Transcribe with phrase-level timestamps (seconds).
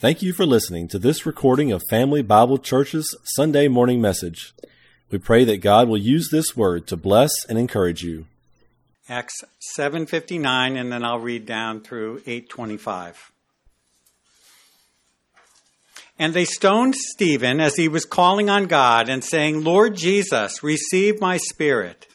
[0.00, 4.54] Thank you for listening to this recording of Family Bible Church's Sunday morning message.
[5.10, 8.24] We pray that God will use this word to bless and encourage you.
[9.10, 9.44] Acts
[9.76, 13.30] 7:59 and then I'll read down through 8:25.
[16.18, 21.20] And they stoned Stephen as he was calling on God and saying, "Lord Jesus, receive
[21.20, 22.06] my spirit."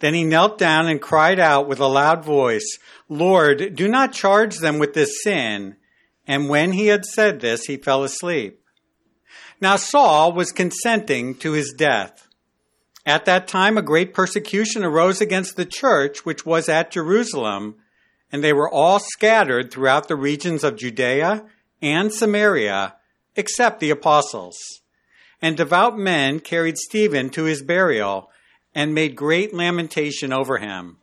[0.00, 2.76] Then he knelt down and cried out with a loud voice,
[3.08, 5.76] "Lord, do not charge them with this sin."
[6.30, 8.62] And when he had said this, he fell asleep.
[9.60, 12.28] Now Saul was consenting to his death.
[13.04, 17.74] At that time, a great persecution arose against the church which was at Jerusalem,
[18.30, 21.46] and they were all scattered throughout the regions of Judea
[21.82, 22.94] and Samaria,
[23.34, 24.56] except the apostles.
[25.42, 28.30] And devout men carried Stephen to his burial
[28.72, 30.98] and made great lamentation over him.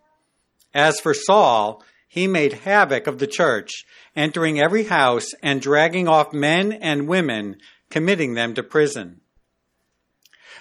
[0.73, 1.83] As for Saul,
[2.17, 3.85] he made havoc of the church
[4.15, 7.55] entering every house and dragging off men and women,
[7.91, 9.21] committing them to prison.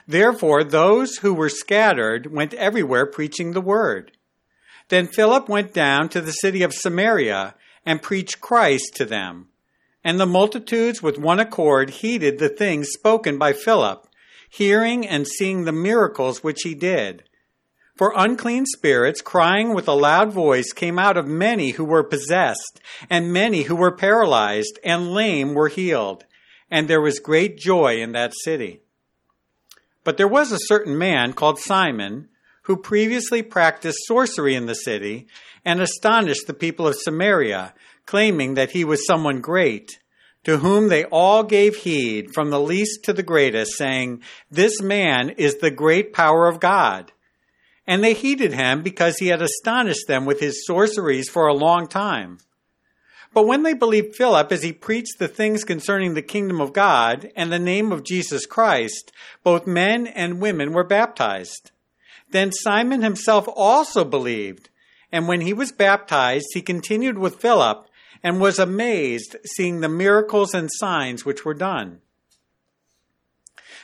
[0.07, 4.13] Therefore, those who were scattered went everywhere preaching the word.
[4.91, 7.55] Then Philip went down to the city of Samaria
[7.87, 9.49] and preached Christ to them.
[10.05, 14.07] And the multitudes with one accord heeded the things spoken by Philip,
[14.51, 17.25] hearing and seeing the miracles which he did.
[17.97, 22.79] For unclean spirits, crying with a loud voice, came out of many who were possessed,
[23.09, 26.27] and many who were paralyzed and lame were healed.
[26.71, 28.81] And there was great joy in that city.
[30.05, 32.29] But there was a certain man called Simon,
[32.63, 35.27] who previously practiced sorcery in the city
[35.65, 37.73] and astonished the people of Samaria,
[38.05, 40.01] claiming that he was someone great,
[40.45, 45.31] to whom they all gave heed, from the least to the greatest, saying, This man
[45.31, 47.11] is the great power of God.
[47.87, 51.87] And they heeded him because he had astonished them with his sorceries for a long
[51.87, 52.39] time.
[53.33, 57.31] But when they believed Philip as he preached the things concerning the kingdom of God
[57.37, 59.13] and the name of Jesus Christ,
[59.45, 61.71] both men and women were baptized.
[62.31, 64.71] Then Simon himself also believed,
[65.13, 67.87] and when he was baptized, he continued with Philip
[68.23, 72.01] and was amazed seeing the miracles and signs which were done.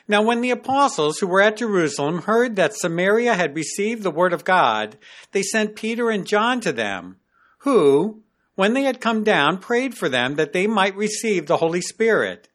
[0.09, 4.33] Now, when the apostles who were at Jerusalem heard that Samaria had received the word
[4.33, 4.99] of God,
[5.31, 7.17] they sent Peter and John to them,
[7.59, 8.23] who,
[8.55, 12.49] when they had come down, prayed for them that they might receive the Holy Spirit.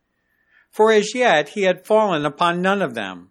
[0.69, 3.29] For as yet he had fallen upon none of them.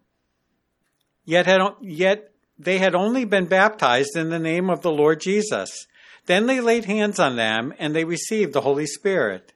[1.25, 5.87] Yet, had, yet they had only been baptized in the name of the Lord Jesus.
[6.27, 9.53] Then they laid hands on them, and they received the Holy Spirit.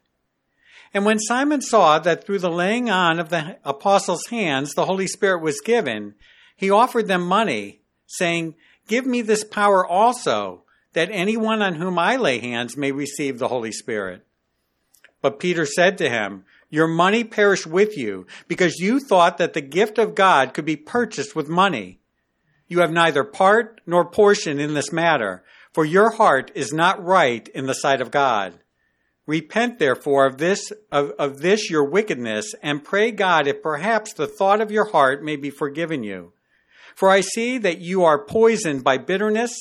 [0.92, 5.06] And when Simon saw that through the laying on of the apostles' hands the Holy
[5.06, 6.14] Spirit was given,
[6.56, 8.54] he offered them money, saying,
[8.88, 13.48] Give me this power also, that anyone on whom I lay hands may receive the
[13.48, 14.26] Holy Spirit.
[15.22, 19.60] But Peter said to him, Your money perish with you, because you thought that the
[19.60, 22.00] gift of God could be purchased with money.
[22.66, 27.46] You have neither part nor portion in this matter, for your heart is not right
[27.48, 28.58] in the sight of God.
[29.30, 34.26] Repent therefore of this, of, of this your wickedness, and pray God if perhaps the
[34.26, 36.32] thought of your heart may be forgiven you.
[36.96, 39.52] For I see that you are poisoned by bitterness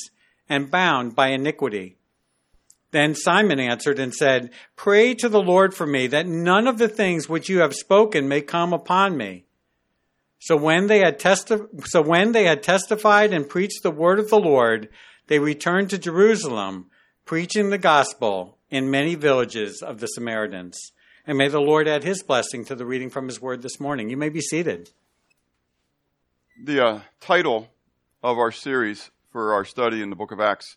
[0.48, 1.98] and bound by iniquity.
[2.90, 6.88] Then Simon answered and said, Pray to the Lord for me, that none of the
[6.88, 9.44] things which you have spoken may come upon me.
[10.40, 14.30] So when they had testi- so when they had testified and preached the word of
[14.30, 14.88] the Lord,
[15.28, 16.90] they returned to Jerusalem,
[17.24, 20.92] preaching the gospel in many villages of the Samaritans.
[21.26, 24.08] And may the Lord add his blessing to the reading from his word this morning.
[24.08, 24.90] You may be seated.
[26.62, 27.68] The uh, title
[28.22, 30.76] of our series for our study in the book of Acts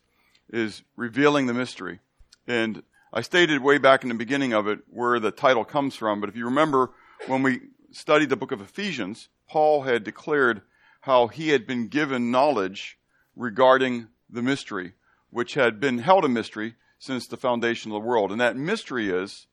[0.50, 2.00] is Revealing the Mystery.
[2.48, 6.20] And I stated way back in the beginning of it where the title comes from,
[6.20, 6.92] but if you remember
[7.28, 7.62] when we
[7.92, 10.62] studied the book of Ephesians, Paul had declared
[11.02, 12.98] how he had been given knowledge
[13.36, 14.94] regarding the mystery,
[15.30, 18.32] which had been held a mystery since the foundation of the world.
[18.32, 19.48] And that mystery is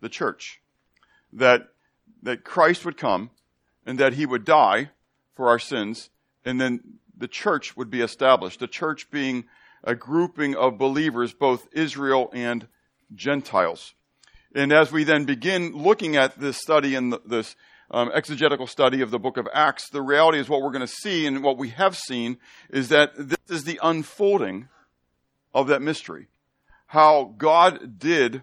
[0.00, 0.60] the church.
[1.32, 1.68] That,
[2.22, 3.30] that Christ would come
[3.86, 4.90] and that he would die
[5.34, 6.10] for our sins
[6.44, 6.80] and then
[7.16, 8.60] the church would be established.
[8.60, 9.44] The church being
[9.84, 12.66] a grouping of believers, both Israel and
[13.14, 13.94] Gentiles.
[14.54, 17.56] And as we then begin looking at this study and this
[17.90, 20.86] um, exegetical study of the book of Acts, the reality is what we're going to
[20.86, 22.38] see and what we have seen
[22.68, 24.68] is that this is the unfolding
[25.54, 26.28] of that mystery
[26.90, 28.42] how God did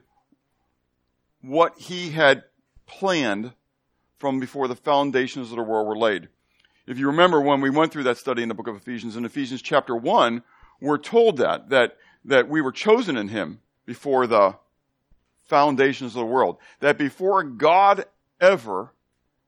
[1.42, 2.46] what he had
[2.86, 3.52] planned
[4.20, 6.30] from before the foundations of the world were laid.
[6.86, 9.26] If you remember when we went through that study in the book of Ephesians, in
[9.26, 10.44] Ephesians chapter 1,
[10.80, 14.56] we're told that, that, that we were chosen in him before the
[15.44, 16.56] foundations of the world.
[16.80, 18.06] That before God
[18.40, 18.94] ever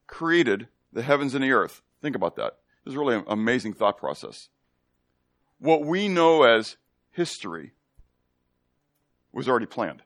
[0.07, 2.57] created the heavens and the earth, think about that.
[2.83, 4.49] This is really an amazing thought process.
[5.57, 6.75] What we know as
[7.11, 7.71] history
[9.31, 10.01] was already planned.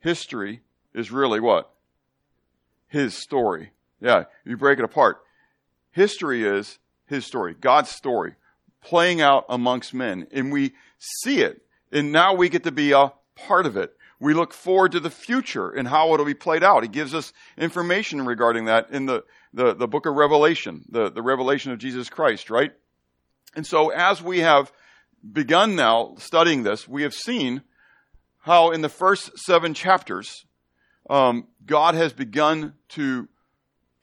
[0.00, 0.62] History
[0.94, 1.70] is really what?
[2.88, 3.72] His story.
[4.00, 5.18] Yeah, you break it apart.
[5.90, 8.34] History is his story, God's story,
[8.82, 10.26] playing out amongst men.
[10.30, 11.62] And we see it.
[11.90, 13.96] And now we get to be a part of it.
[14.18, 16.82] We look forward to the future and how it'll be played out.
[16.82, 21.22] He gives us information regarding that in the, the, the book of Revelation, the, the
[21.22, 22.72] revelation of Jesus Christ, right?
[23.54, 24.72] And so as we have
[25.32, 27.62] begun now studying this, we have seen
[28.40, 30.44] how in the first seven chapters,
[31.10, 33.28] um, God has begun to,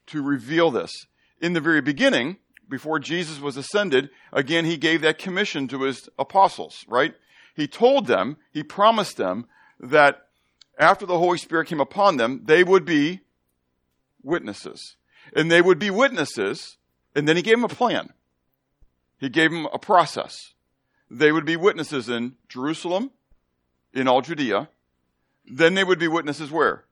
[0.07, 0.91] to reveal this.
[1.41, 2.37] In the very beginning,
[2.69, 7.13] before Jesus was ascended, again, he gave that commission to his apostles, right?
[7.55, 9.45] He told them, he promised them
[9.79, 10.27] that
[10.77, 13.21] after the Holy Spirit came upon them, they would be
[14.23, 14.95] witnesses.
[15.35, 16.77] And they would be witnesses,
[17.15, 18.11] and then he gave them a plan.
[19.19, 20.52] He gave them a process.
[21.13, 23.11] They would be witnesses in Jerusalem,
[23.93, 24.69] in all Judea.
[25.45, 26.85] Then they would be witnesses where?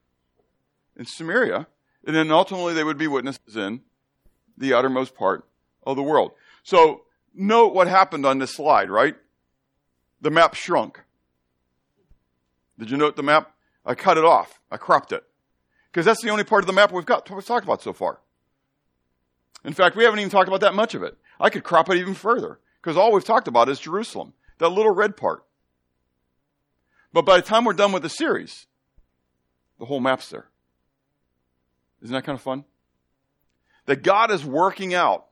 [0.96, 1.66] In Samaria.
[2.06, 3.82] And then ultimately they would be witnesses in
[4.56, 5.44] the uttermost part
[5.88, 6.34] of the world.
[6.62, 7.02] So
[7.34, 9.16] note what happened on this slide, right?
[10.22, 11.02] The map shrunk.
[12.78, 13.56] Did you note the map?
[13.84, 14.60] I cut it off.
[14.70, 15.24] I cropped it.
[15.92, 18.20] Because that's the only part of the map we've got we've talked about so far.
[19.66, 21.18] In fact, we haven't even talked about that much of it.
[21.40, 22.60] I could crop it even further.
[22.82, 24.34] Because all we've talked about is Jerusalem.
[24.58, 25.44] That little red part.
[27.14, 28.68] But by the time we're done with the series,
[29.80, 30.48] the whole map's there.
[32.02, 32.66] Isn't that kind of fun?
[33.86, 35.28] That God is working out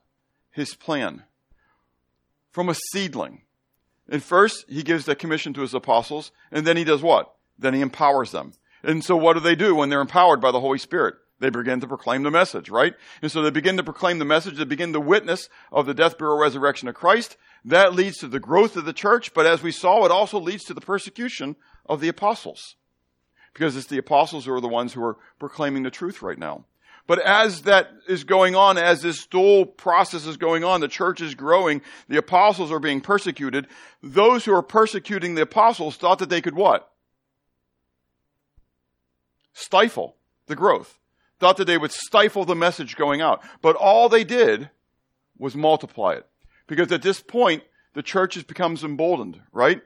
[0.50, 1.24] his plan
[2.50, 3.42] from a seedling.
[4.08, 7.32] And first, he gives the commission to his apostles, and then he does what?
[7.58, 8.52] Then he empowers them.
[8.82, 11.14] And so what do they do when they're empowered by the Holy Spirit?
[11.40, 12.94] They begin to proclaim the message, right?
[13.22, 16.18] And so they begin to proclaim the message, they begin to witness of the death,
[16.18, 17.36] burial, resurrection of Christ.
[17.64, 20.64] That leads to the growth of the church, but as we saw, it also leads
[20.64, 21.56] to the persecution
[21.86, 22.76] of the apostles.
[23.54, 26.66] Because it's the apostles who are the ones who are proclaiming the truth right now.
[27.06, 31.20] But as that is going on, as this whole process is going on, the church
[31.20, 33.66] is growing, the apostles are being persecuted.
[34.02, 36.92] Those who are persecuting the apostles thought that they could what?
[39.54, 40.16] Stifle
[40.46, 40.99] the growth.
[41.40, 43.42] Thought that they would stifle the message going out.
[43.62, 44.70] But all they did
[45.38, 46.26] was multiply it.
[46.66, 47.64] Because at this point,
[47.94, 49.80] the church becomes emboldened, right?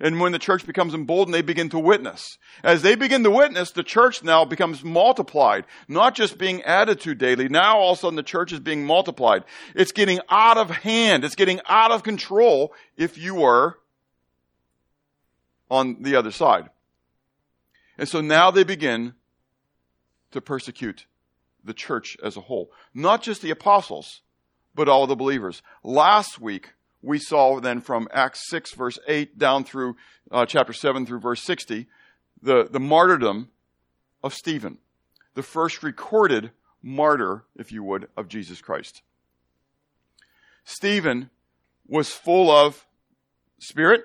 [0.00, 2.38] And when the church becomes emboldened, they begin to witness.
[2.64, 7.14] As they begin to witness, the church now becomes multiplied, not just being added to
[7.14, 7.50] daily.
[7.50, 9.44] Now all of a sudden the church is being multiplied.
[9.74, 11.24] It's getting out of hand.
[11.24, 13.78] It's getting out of control if you were
[15.70, 16.70] on the other side.
[17.98, 19.12] And so now they begin
[20.32, 21.06] to persecute
[21.64, 22.70] the church as a whole.
[22.94, 24.22] Not just the apostles,
[24.74, 25.62] but all the believers.
[25.82, 26.70] Last week,
[27.02, 29.96] we saw then from Acts 6 verse 8 down through
[30.30, 31.86] uh, chapter 7 through verse 60,
[32.42, 33.48] the, the martyrdom
[34.22, 34.78] of Stephen,
[35.34, 36.50] the first recorded
[36.82, 39.02] martyr, if you would, of Jesus Christ.
[40.64, 41.30] Stephen
[41.86, 42.86] was full of
[43.58, 44.04] spirit.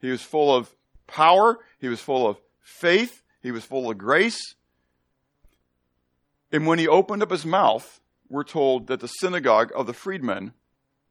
[0.00, 0.74] He was full of
[1.06, 1.58] power.
[1.80, 3.22] He was full of faith.
[3.42, 4.54] He was full of grace.
[6.50, 10.52] And when he opened up his mouth, we're told that the synagogue of the freedmen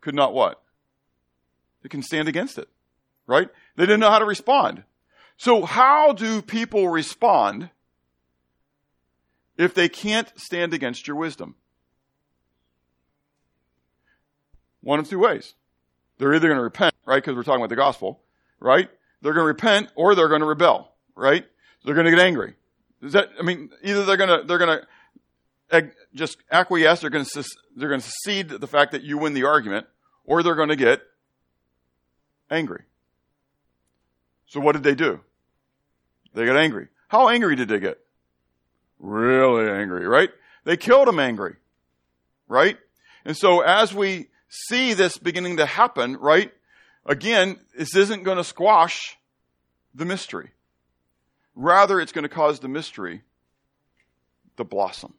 [0.01, 0.61] could not what?
[1.83, 2.69] They can stand against it,
[3.25, 3.49] right?
[3.75, 4.83] They didn't know how to respond.
[5.37, 7.69] So how do people respond
[9.57, 11.55] if they can't stand against your wisdom?
[14.81, 15.53] One of two ways.
[16.17, 17.17] They're either going to repent, right?
[17.17, 18.21] Because we're talking about the gospel,
[18.59, 18.89] right?
[19.21, 21.45] They're going to repent or they're going to rebel, right?
[21.83, 22.55] They're going to get angry.
[23.01, 24.87] Is that, I mean, either they're going to, they're going to
[26.13, 27.43] just acquiesce, they're going to,
[27.75, 29.85] they're going to cede the fact that you win the argument,
[30.25, 31.01] or they're going to get
[32.49, 32.83] angry.
[34.47, 35.19] So what did they do?
[36.33, 36.87] They got angry.
[37.09, 37.99] How angry did they get?
[38.99, 40.29] Really angry, right?
[40.63, 41.55] They killed him angry,
[42.47, 42.77] right?
[43.25, 46.51] And so as we see this beginning to happen, right?
[47.05, 49.17] Again, this isn't going to squash
[49.93, 50.51] the mystery.
[51.55, 53.23] Rather, it's going to cause the mystery
[54.57, 55.13] to blossom.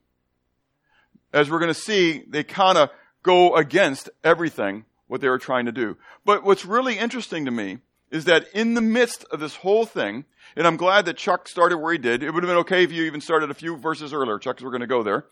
[1.33, 2.91] As we're going to see, they kind of
[3.23, 5.97] go against everything what they were trying to do.
[6.25, 7.79] But what's really interesting to me
[8.11, 10.25] is that in the midst of this whole thing,
[10.57, 12.23] and I'm glad that Chuck started where he did.
[12.23, 14.65] It would have been okay if you even started a few verses earlier, Chuck, because
[14.65, 15.27] we're going to go there.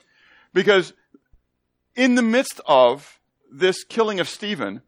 [0.53, 0.93] Because
[1.95, 3.19] in the midst of
[3.51, 4.83] this killing of Stephen,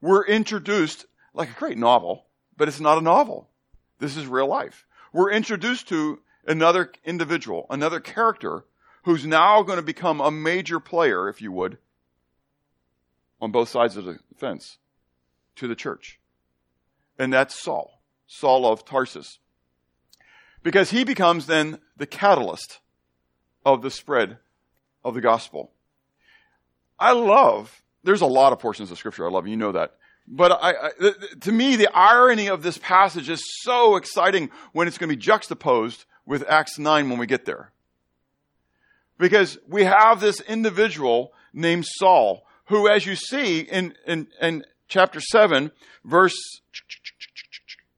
[0.00, 2.26] we're introduced like a great novel,
[2.56, 3.48] but it's not a novel.
[3.98, 4.86] This is real life.
[5.12, 8.64] we're introduced to another individual, another character
[9.04, 11.78] who's now going to become a major player, if you would,
[13.40, 14.78] on both sides of the fence
[15.56, 16.18] to the church.
[17.18, 19.38] And that's Saul, Saul of Tarsus.
[20.62, 22.80] Because he becomes then the catalyst
[23.64, 24.38] of the spread
[25.04, 25.72] of the gospel.
[26.98, 29.96] I love, there's a lot of portions of scripture I love, you know that.
[30.28, 30.90] But I, I,
[31.40, 35.20] to me, the irony of this passage is so exciting when it's going to be
[35.20, 37.72] juxtaposed with Acts 9 when we get there.
[39.20, 45.20] Because we have this individual named Saul, who, as you see in, in, in chapter
[45.20, 45.70] 7,
[46.04, 46.34] verse,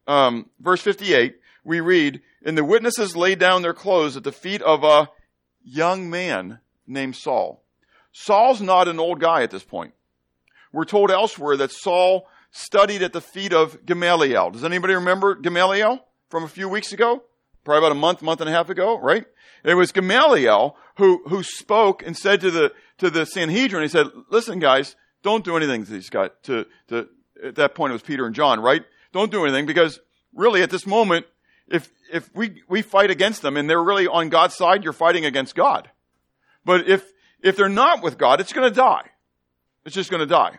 [0.08, 4.62] um, verse 58, we read, And the witnesses laid down their clothes at the feet
[4.62, 5.10] of a
[5.64, 7.62] young man named Saul.
[8.10, 9.94] Saul's not an old guy at this point.
[10.72, 14.50] We're told elsewhere that Saul studied at the feet of Gamaliel.
[14.50, 17.22] Does anybody remember Gamaliel from a few weeks ago?
[17.64, 19.24] Probably about a month, month and a half ago, right?
[19.64, 24.08] It was Gamaliel who, who spoke and said to the, to the Sanhedrin, he said,
[24.30, 27.08] listen guys, don't do anything to these guys, to, to,
[27.42, 28.84] at that point it was Peter and John, right?
[29.12, 30.00] Don't do anything because
[30.34, 31.26] really at this moment,
[31.68, 35.24] if, if we, we fight against them and they're really on God's side, you're fighting
[35.24, 35.88] against God.
[36.64, 37.04] But if,
[37.42, 39.10] if they're not with God, it's going to die.
[39.84, 40.58] It's just going to die.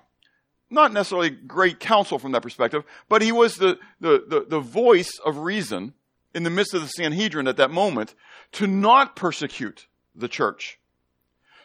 [0.69, 5.19] Not necessarily great counsel from that perspective, but he was the, the, the, the voice
[5.23, 5.93] of reason
[6.33, 8.15] in the midst of the Sanhedrin at that moment
[8.53, 10.79] to not persecute the church.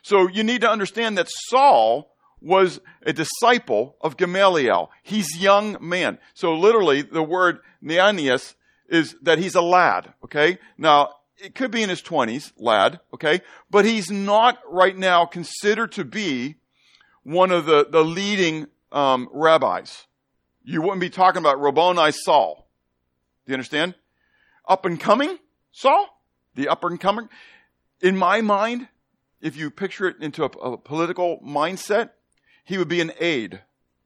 [0.03, 4.91] So you need to understand that Saul was a disciple of Gamaliel.
[5.03, 6.19] He's young man.
[6.35, 8.55] So literally the word neanias
[8.89, 10.59] is that he's a lad, okay?
[10.77, 13.43] Now, it could be in his 20s, lad, okay?
[13.71, 16.57] But he's not right now considered to be
[17.23, 20.07] one of the, the leading um, rabbis.
[20.65, 22.67] You wouldn't be talking about Rabboni Saul.
[23.47, 23.95] Do you understand?
[24.69, 25.39] Up and coming
[25.73, 26.21] Saul?
[26.55, 27.29] The up and coming?
[28.01, 28.89] In my mind,
[29.41, 32.11] if you picture it into a, a political mindset,
[32.65, 33.61] he would be an aide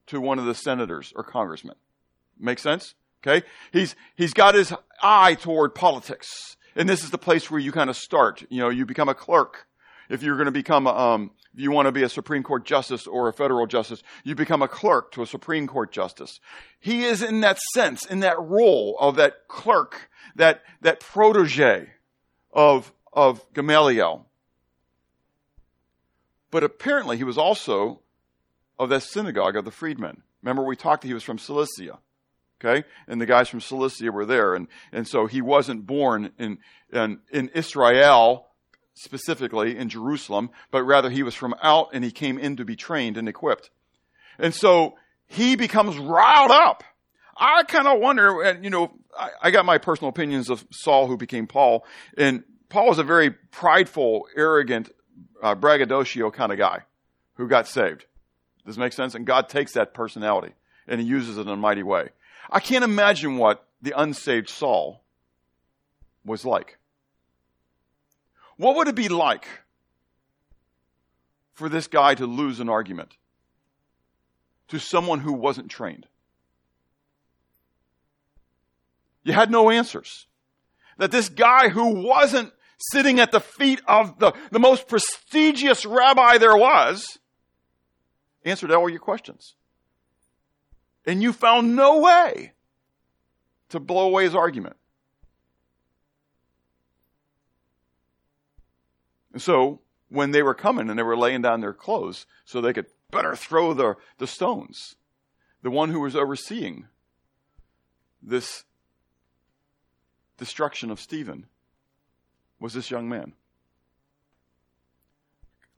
[0.08, 1.76] to one of the senators or congressmen.
[2.38, 2.94] Make sense?
[3.26, 3.46] Okay?
[3.72, 6.56] He's, he's got his eye toward politics.
[6.74, 8.44] And this is the place where you kind of start.
[8.50, 9.66] You know, you become a clerk.
[10.12, 13.28] If you're going to become, um, you want to be a Supreme Court justice or
[13.28, 16.38] a federal justice, you become a clerk to a Supreme Court justice.
[16.78, 21.88] He is in that sense, in that role of that clerk, that, that protege
[22.52, 24.26] of, of Gamaliel.
[26.50, 28.00] But apparently he was also
[28.78, 30.22] of that synagogue of the freedmen.
[30.42, 32.00] Remember we talked, that he was from Cilicia.
[32.62, 32.86] Okay?
[33.08, 34.54] And the guys from Cilicia were there.
[34.54, 36.58] And, and so he wasn't born in,
[36.92, 38.48] in, in Israel,
[38.94, 42.76] specifically in Jerusalem, but rather he was from out and he came in to be
[42.76, 43.70] trained and equipped.
[44.38, 44.94] And so
[45.26, 46.84] he becomes riled up.
[47.36, 51.06] I kind of wonder, and you know, I, I, got my personal opinions of Saul
[51.06, 51.84] who became Paul,
[52.16, 54.90] and Paul was a very prideful, arrogant,
[55.42, 56.82] uh, braggadocio kind of guy
[57.34, 58.06] who got saved.
[58.64, 59.14] Does this make sense?
[59.14, 60.54] And God takes that personality
[60.86, 62.10] and he uses it in a mighty way.
[62.50, 65.02] I can't imagine what the unsaved Saul
[66.24, 66.78] was like.
[68.62, 69.44] What would it be like
[71.52, 73.16] for this guy to lose an argument
[74.68, 76.06] to someone who wasn't trained?
[79.24, 80.28] You had no answers.
[80.98, 86.38] That this guy who wasn't sitting at the feet of the, the most prestigious rabbi
[86.38, 87.18] there was
[88.44, 89.56] answered all your questions.
[91.04, 92.52] And you found no way
[93.70, 94.76] to blow away his argument.
[99.32, 102.72] And so, when they were coming and they were laying down their clothes so they
[102.72, 104.96] could better throw the, the stones,
[105.62, 106.86] the one who was overseeing
[108.22, 108.64] this
[110.36, 111.46] destruction of Stephen
[112.60, 113.32] was this young man.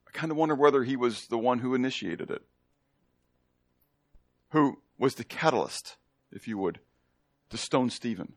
[0.07, 2.43] I kind of wonder whether he was the one who initiated it,
[4.51, 5.97] who was the catalyst,
[6.33, 6.81] if you would,
[7.51, 8.35] to stone Stephen.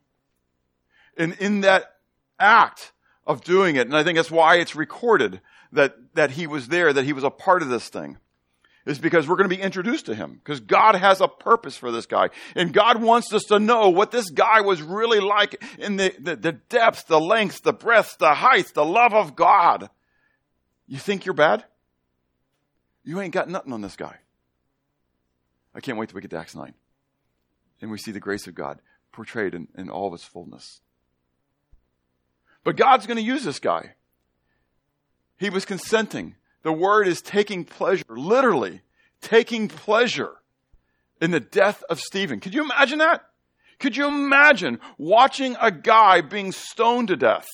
[1.18, 1.96] And in that
[2.40, 2.92] act
[3.28, 5.42] of doing it, and I think that's why it's recorded
[5.74, 8.18] that, that he was there, that he was a part of this thing,
[8.86, 10.40] is because we're going to be introduced to him.
[10.42, 12.30] Because God has a purpose for this guy.
[12.56, 16.38] And God wants us to know what this guy was really like in the, the,
[16.38, 19.90] the depth, the length, the breadth, the height, the love of God.
[20.88, 21.66] You think you're bad?
[23.04, 24.16] You ain't got nothing on this guy.
[25.76, 26.74] I can't wait till we get to Acts 9.
[27.82, 28.80] And we see the grace of God
[29.12, 30.80] portrayed in, in all of its fullness.
[32.68, 33.94] But God's going to use this guy.
[35.38, 36.36] He was consenting.
[36.64, 38.82] The word is taking pleasure, literally
[39.22, 40.34] taking pleasure
[41.22, 42.42] in the death of Stephen.
[42.42, 43.24] Could you imagine that?
[43.80, 47.48] Could you imagine watching a guy being stoned to death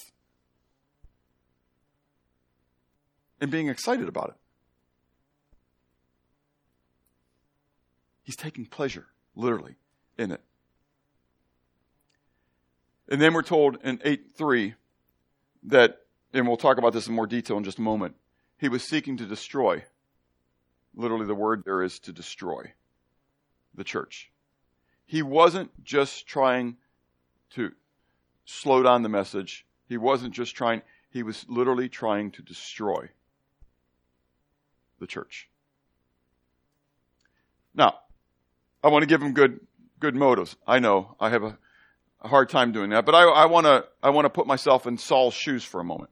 [3.40, 4.36] and being excited about it?
[8.24, 9.06] He's taking pleasure,
[9.36, 9.76] literally,
[10.18, 10.42] in it.
[13.08, 14.74] And then we're told in 8 3
[15.66, 16.00] that,
[16.34, 18.16] and we'll talk about this in more detail in just a moment,
[18.58, 19.84] he was seeking to destroy.
[20.96, 22.74] Literally, the word there is to destroy
[23.76, 24.32] the church.
[25.06, 26.78] He wasn't just trying
[27.52, 27.72] to
[28.46, 29.66] slow down the message.
[29.88, 33.10] He wasn't just trying, he was literally trying to destroy
[35.00, 35.50] the church.
[37.76, 38.00] Now,
[38.84, 39.60] I want to give him good,
[40.00, 40.56] good motives.
[40.68, 41.58] I know I have a,
[42.24, 44.88] a hard time doing that, but I, I want to, I want to put myself
[44.88, 46.10] in Saul's shoes for a moment.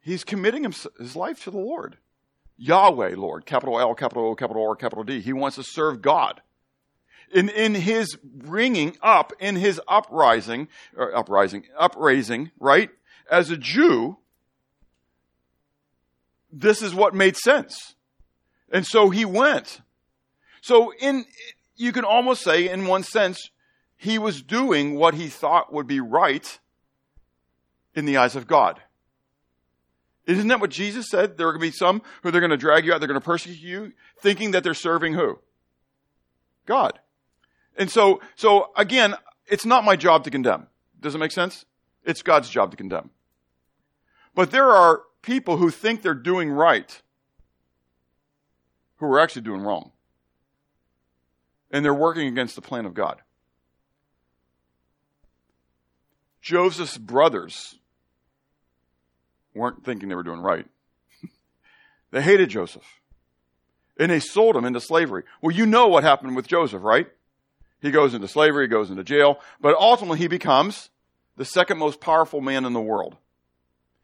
[0.00, 1.96] He's committing his, life to the Lord.
[2.56, 5.20] Yahweh, Lord, capital L, capital O, capital R, capital D.
[5.20, 6.40] He wants to serve God.
[7.32, 12.90] In, in his bringing up, in his uprising, or uprising, upraising, right?
[13.30, 14.18] As a Jew,
[16.52, 17.94] this is what made sense.
[18.70, 19.80] And so he went.
[20.60, 21.24] So in,
[21.76, 23.50] you can almost say, in one sense,
[24.02, 26.58] he was doing what he thought would be right
[27.94, 28.82] in the eyes of God.
[30.26, 31.38] Isn't that what Jesus said?
[31.38, 33.20] There are going to be some who they're going to drag you out, they're going
[33.20, 35.38] to persecute you, thinking that they're serving who?
[36.66, 36.98] God.
[37.78, 39.14] And so, so again,
[39.46, 40.66] it's not my job to condemn.
[40.98, 41.64] Does it make sense?
[42.04, 43.10] It's God's job to condemn.
[44.34, 47.00] But there are people who think they're doing right
[48.96, 49.92] who are actually doing wrong.
[51.70, 53.22] And they're working against the plan of God.
[56.42, 57.76] Joseph's brothers
[59.54, 60.66] weren't thinking they were doing right.
[62.10, 63.00] they hated Joseph.
[63.98, 65.22] And they sold him into slavery.
[65.40, 67.06] Well, you know what happened with Joseph, right?
[67.80, 70.90] He goes into slavery, he goes into jail, but ultimately he becomes
[71.36, 73.16] the second most powerful man in the world.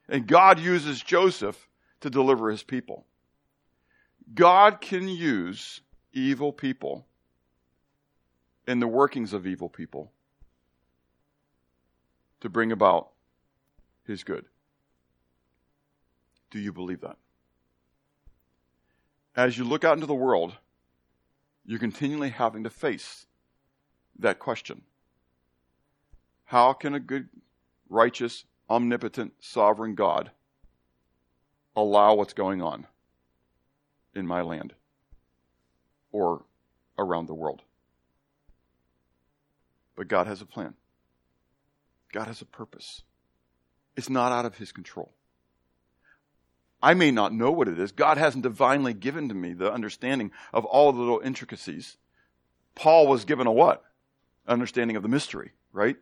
[0.08, 1.68] And God uses Joseph
[2.00, 3.04] to deliver his people.
[4.32, 5.80] God can use
[6.12, 7.06] evil people
[8.66, 10.12] and the workings of evil people
[12.40, 13.10] to bring about
[14.04, 14.44] his good.
[16.50, 17.16] Do you believe that?
[19.36, 20.54] As you look out into the world,
[21.64, 23.26] you're continually having to face
[24.18, 24.82] that question.
[26.44, 27.28] How can a good,
[27.88, 30.30] righteous, omnipotent, sovereign God
[31.76, 32.86] allow what's going on
[34.14, 34.74] in my land
[36.10, 36.44] or
[36.98, 37.62] around the world?
[39.94, 40.74] But God has a plan.
[42.12, 43.02] God has a purpose.
[43.96, 45.12] It's not out of his control.
[46.82, 47.90] I may not know what it is.
[47.90, 51.96] God hasn't divinely given to me the understanding of all the little intricacies.
[52.74, 53.82] Paul was given a what?
[54.46, 55.96] Understanding of the mystery, right?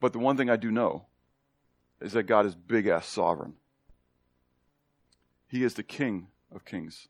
[0.00, 1.06] But the one thing I do know
[2.00, 3.54] is that God is big ass sovereign.
[5.48, 7.08] He is the King of kings.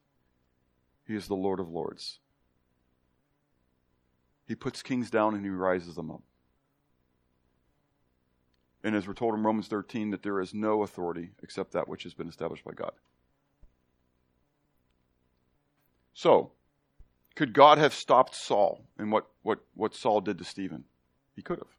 [1.07, 2.19] He is the Lord of lords.
[4.47, 6.23] He puts kings down and he rises them up.
[8.85, 12.05] And as we're told in Romans 13, that there is no authority except that which
[12.05, 12.93] has been established by God.
[16.15, 16.53] So,
[17.35, 20.85] could God have stopped Saul and what, what, what Saul did to Stephen?
[21.35, 21.77] He could have.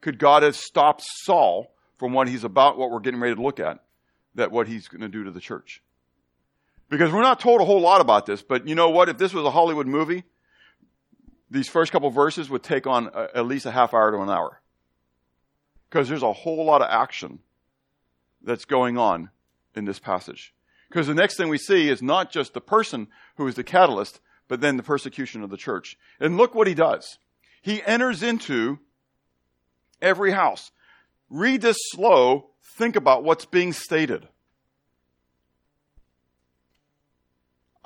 [0.00, 3.58] Could God have stopped Saul from what he's about, what we're getting ready to look
[3.58, 3.82] at,
[4.34, 5.82] that what he's going to do to the church?
[6.88, 9.08] Because we're not told a whole lot about this, but you know what?
[9.08, 10.24] If this was a Hollywood movie,
[11.50, 14.30] these first couple verses would take on a, at least a half hour to an
[14.30, 14.60] hour
[15.88, 17.38] because there's a whole lot of action
[18.42, 19.30] that's going on
[19.74, 20.54] in this passage.
[20.88, 24.20] Because the next thing we see is not just the person who is the catalyst,
[24.48, 25.98] but then the persecution of the church.
[26.18, 27.18] And look what he does.
[27.60, 28.78] He enters into
[30.00, 30.70] every house.
[31.28, 32.50] Read this slow.
[32.76, 34.28] Think about what's being stated.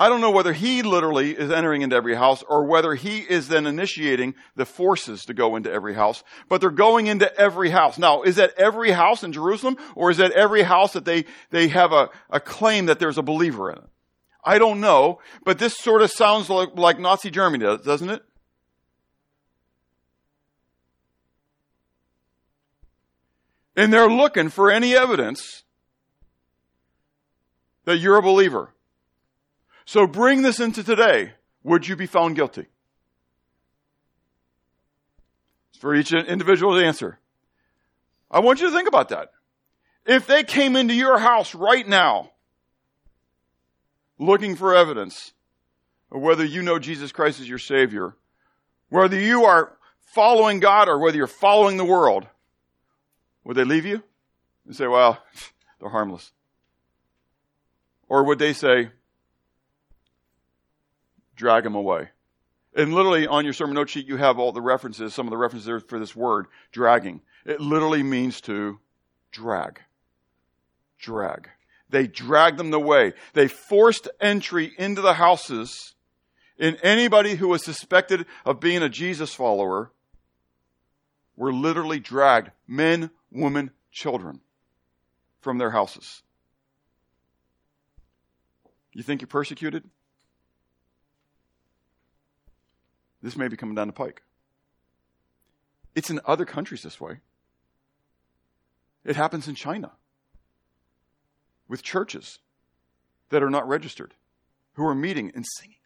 [0.02, 3.46] I don't know whether he literally is entering into every house or whether he is
[3.46, 7.98] then initiating the forces to go into every house, but they're going into every house.
[7.98, 11.68] Now, is that every house in Jerusalem or is that every house that they, they
[11.68, 13.84] have a, a claim that there's a believer in it?
[14.44, 18.24] I don't know, but this sort of sounds like, like Nazi Germany, doesn't it?
[23.76, 25.62] And they're looking for any evidence
[27.84, 28.74] that you're a believer.
[29.84, 31.32] So bring this into today.
[31.64, 32.66] Would you be found guilty?
[35.70, 37.18] It's for each individual to answer.
[38.30, 39.30] I want you to think about that.
[40.06, 42.30] If they came into your house right now
[44.18, 45.32] looking for evidence
[46.10, 48.16] or whether you know Jesus Christ as your Savior,
[48.88, 52.26] whether you are following God or whether you're following the world,
[53.44, 54.02] would they leave you
[54.66, 55.22] and say, well,
[55.80, 56.32] they're harmless?
[58.08, 58.90] Or would they say,
[61.42, 62.08] drag them away?
[62.72, 65.36] And literally on your sermon note sheet, you have all the references, some of the
[65.36, 67.20] references there for this word, dragging.
[67.44, 68.78] It literally means to
[69.32, 69.80] drag.
[71.00, 71.48] Drag.
[71.90, 73.14] They dragged them away.
[73.32, 75.94] They forced entry into the houses
[76.56, 79.90] in anybody who was suspected of being a Jesus follower
[81.36, 84.40] were literally dragged, men, women, children,
[85.40, 86.22] from their houses.
[88.92, 89.82] You think you're persecuted?
[93.22, 94.22] This may be coming down the pike.
[95.94, 97.20] It's in other countries this way.
[99.04, 99.92] It happens in China
[101.68, 102.38] with churches
[103.28, 104.14] that are not registered,
[104.74, 105.76] who are meeting and singing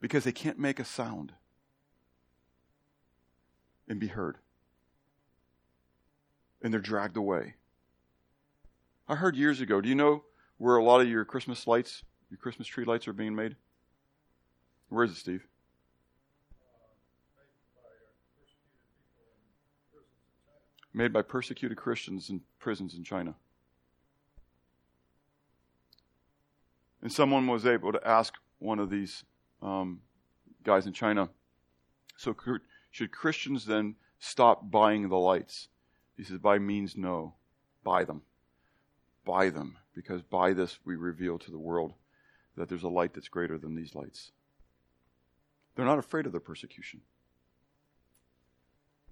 [0.00, 1.32] because they can't make a sound
[3.88, 4.38] and be heard.
[6.62, 7.54] And they're dragged away.
[9.08, 10.24] I heard years ago, do you know
[10.58, 13.56] where a lot of your Christmas lights, your Christmas tree lights are being made?
[14.88, 15.46] Where is it, Steve?
[20.94, 23.34] Made by persecuted Christians in prisons in China.
[27.02, 29.24] And someone was able to ask one of these
[29.62, 30.00] um,
[30.64, 31.28] guys in China,
[32.16, 32.34] so
[32.90, 35.68] should Christians then stop buying the lights?
[36.16, 37.34] He says, by means, no.
[37.84, 38.22] Buy them.
[39.24, 41.94] Buy them, because by this we reveal to the world
[42.56, 44.32] that there's a light that's greater than these lights.
[45.78, 47.02] They're not afraid of their persecution.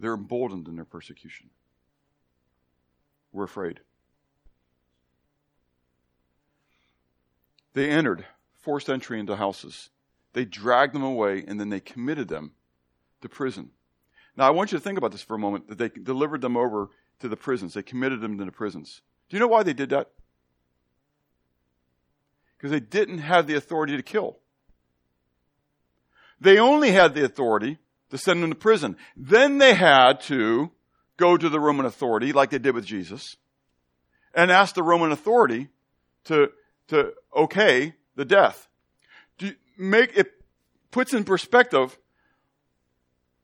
[0.01, 1.51] They're emboldened in their persecution.
[3.31, 3.79] We're afraid.
[7.75, 9.91] They entered, forced entry into houses.
[10.33, 12.51] They dragged them away and then they committed them
[13.21, 13.71] to prison.
[14.37, 16.57] Now, I want you to think about this for a moment that they delivered them
[16.57, 16.89] over
[17.21, 17.75] to the prisons.
[17.75, 19.03] They committed them to the prisons.
[19.29, 20.11] Do you know why they did that?
[22.59, 24.41] Because they didn't have the authority to kill.
[26.41, 27.79] They only had the authority
[28.11, 28.97] to send them to prison.
[29.17, 30.71] Then they had to
[31.17, 33.37] go to the Roman authority, like they did with Jesus,
[34.35, 35.69] and ask the Roman authority
[36.25, 36.51] to,
[36.89, 38.69] to okay the death.
[39.39, 40.33] Do make, it
[40.91, 41.99] puts in perspective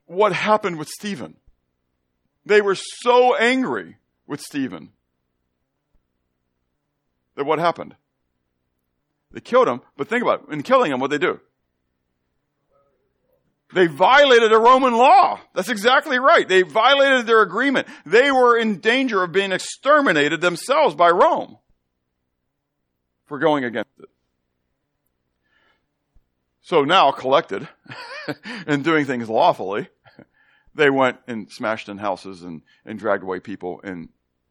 [0.06, 1.36] what happened with Stephen.
[2.44, 4.90] They were so angry with Stephen
[7.36, 7.94] that what happened?
[9.30, 10.52] They killed him, but think about it.
[10.52, 11.40] In killing him, what they do?
[13.72, 15.40] They violated a Roman law.
[15.54, 16.46] That's exactly right.
[16.46, 17.88] They violated their agreement.
[18.04, 21.58] They were in danger of being exterminated themselves by Rome
[23.26, 24.08] for going against it.
[26.60, 27.66] So now, collected
[28.66, 29.88] and doing things lawfully,
[30.74, 34.10] they went and smashed in houses and, and dragged away people and,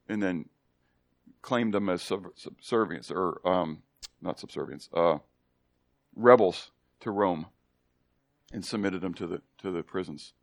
[0.10, 0.50] and then
[1.42, 3.84] claimed them as sub- subservients or, um,
[4.22, 5.20] not subservients, uh,
[6.16, 7.48] rebels to Rome
[8.52, 10.34] and submitted them to the, to the prisons.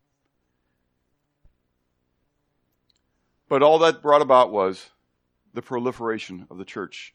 [3.47, 4.91] But all that brought about was
[5.53, 7.13] the proliferation of the church.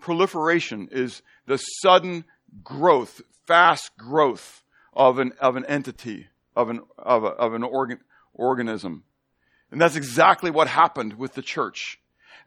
[0.00, 2.24] Proliferation is the sudden
[2.64, 8.00] growth, fast growth of an, of an entity, of an, of, a, of an organ,
[8.34, 9.04] organism.
[9.70, 12.00] And that's exactly what happened with the church.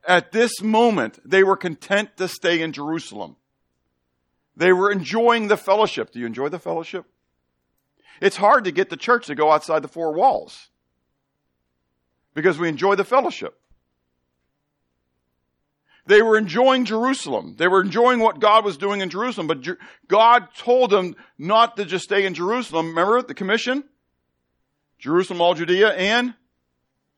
[0.07, 3.37] At this moment, they were content to stay in Jerusalem.
[4.55, 6.11] They were enjoying the fellowship.
[6.11, 7.05] Do you enjoy the fellowship?
[8.21, 10.69] It's hard to get the church to go outside the four walls
[12.33, 13.59] because we enjoy the fellowship.
[16.07, 17.55] They were enjoying Jerusalem.
[17.57, 19.65] They were enjoying what God was doing in Jerusalem, but
[20.07, 22.89] God told them not to just stay in Jerusalem.
[22.89, 23.83] Remember the commission?
[24.99, 26.35] Jerusalem, all Judea, and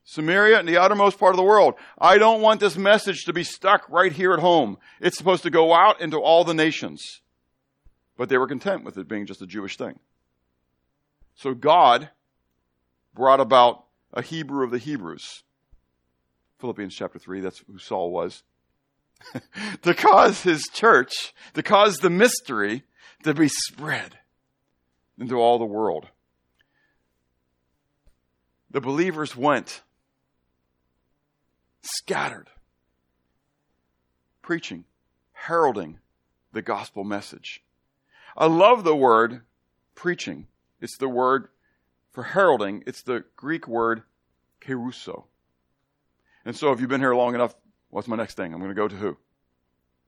[0.05, 1.73] Samaria and the outermost part of the world.
[1.99, 4.77] I don't want this message to be stuck right here at home.
[5.01, 7.21] It's supposed to go out into all the nations.
[8.15, 9.99] But they were content with it being just a Jewish thing.
[11.37, 12.09] So God
[13.13, 15.43] brought about a Hebrew of the Hebrews.
[16.59, 18.43] Philippians chapter 3, that's who Saul was.
[19.83, 22.83] to cause his church, to cause the mystery
[23.23, 24.17] to be spread
[25.19, 26.07] into all the world.
[28.71, 29.83] The believers went
[31.81, 32.49] scattered,
[34.41, 34.85] preaching,
[35.33, 35.99] heralding
[36.51, 37.63] the gospel message.
[38.35, 39.41] I love the word
[39.93, 40.47] preaching
[40.81, 41.47] it's the word
[42.11, 44.03] for heralding, it's the Greek word
[44.61, 45.25] kerusso.
[46.45, 47.55] And so if you've been here long enough,
[47.89, 48.53] what's my next thing?
[48.53, 49.17] I'm going to go to who?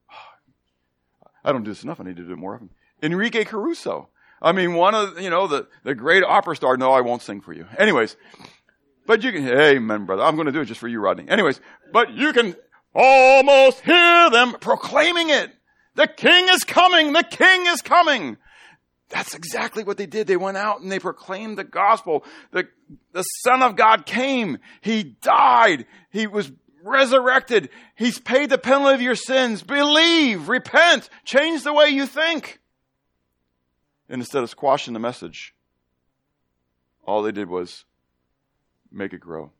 [1.43, 1.99] I don't do this enough.
[1.99, 2.69] I need to do it more often.
[3.01, 4.09] Enrique Caruso.
[4.41, 6.77] I mean, one of, you know, the, the great opera star.
[6.77, 7.65] No, I won't sing for you.
[7.77, 8.15] Anyways,
[9.05, 10.23] but you can, amen, brother.
[10.23, 11.27] I'm going to do it just for you, Rodney.
[11.27, 11.59] Anyways,
[11.91, 12.55] but you can
[12.95, 15.51] almost hear them proclaiming it.
[15.95, 17.13] The king is coming.
[17.13, 18.37] The king is coming.
[19.09, 20.27] That's exactly what they did.
[20.27, 22.23] They went out and they proclaimed the gospel.
[22.51, 22.67] The,
[23.11, 24.59] the son of God came.
[24.81, 25.85] He died.
[26.11, 26.51] He was
[26.83, 27.69] resurrected.
[27.95, 29.63] He's paid the penalty of your sins.
[29.63, 32.59] Believe, repent, change the way you think.
[34.07, 35.53] And instead of squashing the message,
[37.05, 37.85] all they did was
[38.91, 39.51] make it grow.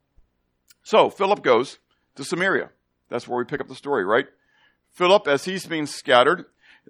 [0.82, 1.78] So Philip goes
[2.16, 2.70] to Samaria.
[3.08, 4.26] That's where we pick up the story, right?
[4.92, 6.46] Philip, as he's being scattered,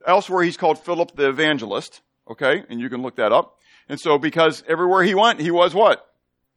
[0.06, 2.64] elsewhere he's called Philip the evangelist, okay?
[2.68, 3.58] And you can look that up.
[3.88, 6.06] And so because everywhere he went, he was what?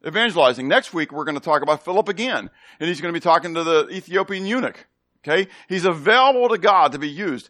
[0.05, 0.67] Evangelizing.
[0.67, 2.49] Next week we're going to talk about Philip again.
[2.79, 4.85] And he's going to be talking to the Ethiopian eunuch.
[5.25, 5.49] Okay?
[5.67, 7.49] He's available to God to be used.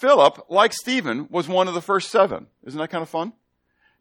[0.00, 2.46] Philip, like Stephen, was one of the first seven.
[2.64, 3.32] Isn't that kind of fun?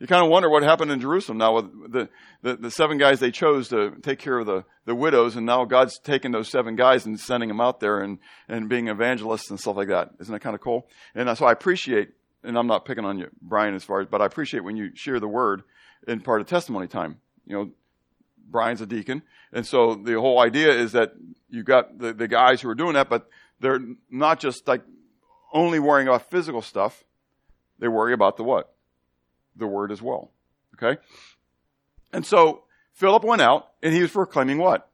[0.01, 2.09] you kind of wonder what happened in Jerusalem now with the,
[2.41, 5.63] the, the, seven guys they chose to take care of the, the widows, and now
[5.63, 8.17] God's taking those seven guys and sending them out there and,
[8.49, 10.09] and being evangelists and stuff like that.
[10.19, 10.87] Isn't that kind of cool?
[11.13, 14.21] And so I appreciate, and I'm not picking on you, Brian, as far as, but
[14.21, 15.63] I appreciate when you share the word
[16.07, 17.19] in part of testimony time.
[17.45, 17.71] You know,
[18.49, 21.13] Brian's a deacon, and so the whole idea is that
[21.49, 24.81] you've got the, the guys who are doing that, but they're not just like
[25.53, 27.03] only worrying about physical stuff.
[27.79, 28.73] They worry about the what?
[29.55, 30.31] the word as well.
[30.75, 30.99] Okay?
[32.13, 34.89] And so Philip went out and he was proclaiming what?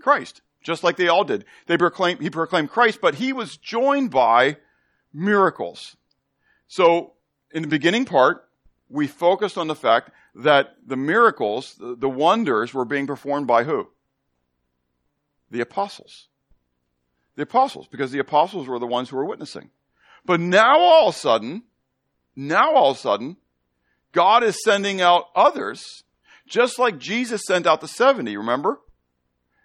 [0.00, 0.42] Christ.
[0.62, 1.44] Just like they all did.
[1.66, 4.58] They proclaimed, he proclaimed Christ, but he was joined by
[5.12, 5.96] miracles.
[6.72, 7.12] So
[7.50, 8.48] in the beginning part,
[8.88, 13.88] we focused on the fact that the miracles, the, wonders were being performed by who?
[15.50, 16.28] The apostles.
[17.36, 19.68] The apostles, because the apostles were the ones who were witnessing.
[20.24, 21.64] But now all of a sudden,
[22.34, 23.36] now all of a sudden,
[24.12, 26.04] God is sending out others,
[26.46, 28.80] just like Jesus sent out the 70, remember?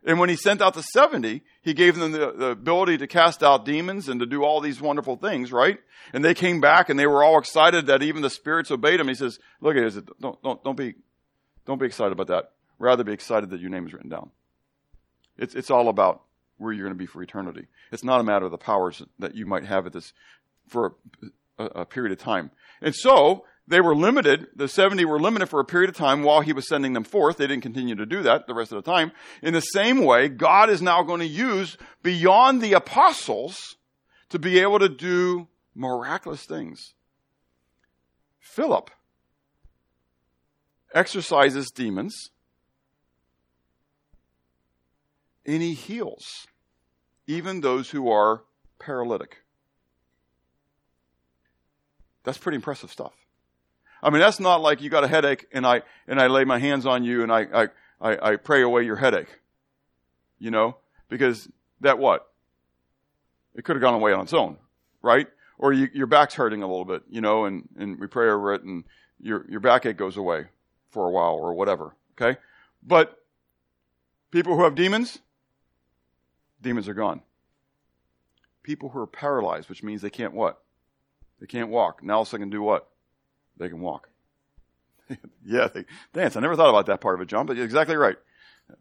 [0.04, 3.44] And when he sent out the 70, he gave them the, the, ability to cast
[3.44, 5.78] out demons and to do all these wonderful things, right?
[6.14, 9.10] And they came back and they were all excited that even the spirits obeyed him.
[9.10, 10.96] He says, look at it, don't, don't, don't be,
[11.66, 12.52] don't be excited about that.
[12.80, 14.30] Rather be excited that your name is written down.
[15.38, 16.22] It's, it's all about
[16.58, 17.68] where you're going to be for eternity.
[17.92, 20.14] It's not a matter of the powers that you might have at this,
[20.70, 20.96] for
[21.60, 22.50] a, a period of time.
[22.82, 26.40] And so, they were limited, the 70 were limited for a period of time while
[26.40, 27.38] he was sending them forth.
[27.38, 29.12] They didn't continue to do that the rest of the time.
[29.42, 33.76] In the same way, God is now going to use beyond the apostles
[34.30, 36.94] to be able to do miraculous things.
[38.40, 38.90] Philip
[40.96, 42.32] exorcises demons
[45.46, 46.48] and he heals
[47.28, 48.44] even those who are
[48.80, 49.38] paralytic.
[52.24, 53.14] That's pretty impressive stuff.
[54.02, 56.60] I mean, that's not like you got a headache and I, and I lay my
[56.60, 57.68] hands on you and I, I,
[58.00, 59.40] I, I pray away your headache.
[60.40, 60.78] You know?
[61.10, 61.50] Because
[61.82, 62.28] that what?
[63.56, 64.58] It could have gone away on its own,
[65.02, 65.28] right?
[65.58, 68.54] Or you, your back's hurting a little bit, you know, and, and we pray over
[68.54, 68.84] it and
[69.20, 70.46] your, your backache goes away
[70.90, 72.40] for a while or whatever, okay?
[72.84, 73.18] But
[74.30, 75.20] people who have demons,
[76.62, 77.22] demons are gone.
[78.62, 80.62] People who are paralyzed, which means they can't what?
[81.40, 82.04] They can't walk.
[82.04, 82.88] Now they can do what?
[83.58, 84.10] They can walk.
[85.46, 86.36] yeah, they dance.
[86.36, 88.18] I never thought about that part of it, John, but you're exactly right.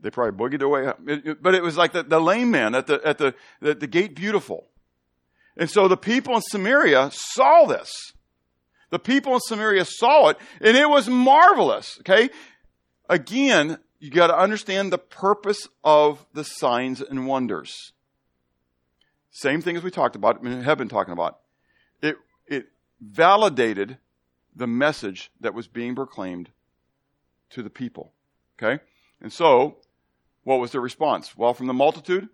[0.00, 0.98] They probably boogied their way up.
[1.06, 3.74] It, it, but it was like the, the lame man at the, at the, the,
[3.74, 4.66] the gate beautiful.
[5.56, 8.12] And so the people in Samaria saw this.
[8.90, 11.98] The people in Samaria saw it, and it was marvelous.
[12.00, 12.30] Okay?
[13.08, 17.92] Again, you got to understand the purpose of the signs and wonders.
[19.30, 21.40] Same thing as we talked about, have been talking about.
[22.02, 22.66] It, it
[23.00, 23.98] validated
[24.57, 26.51] the message that was being proclaimed
[27.51, 28.12] to the people.
[28.59, 28.83] Okay?
[29.21, 29.77] And so,
[30.45, 31.37] what was their response?
[31.37, 32.29] Well, from the multitude,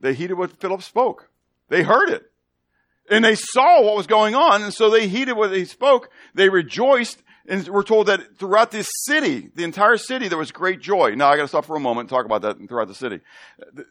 [0.00, 1.30] they heeded what Philip spoke.
[1.68, 2.30] They heard it.
[3.10, 6.10] And they saw what was going on, and so they heeded what he spoke.
[6.34, 10.80] They rejoiced, and we're told that throughout this city, the entire city, there was great
[10.80, 11.14] joy.
[11.14, 13.20] Now I gotta stop for a moment and talk about that throughout the city.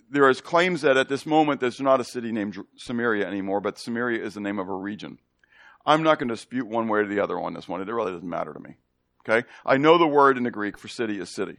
[0.10, 3.78] There is claims that at this moment there's not a city named Samaria anymore, but
[3.78, 5.20] Samaria is the name of a region.
[5.86, 7.82] I'm not going to dispute one way or the other on this one.
[7.82, 8.78] It really doesn't matter to me.
[9.28, 9.48] Okay?
[9.66, 11.58] I know the word in the Greek for city is city.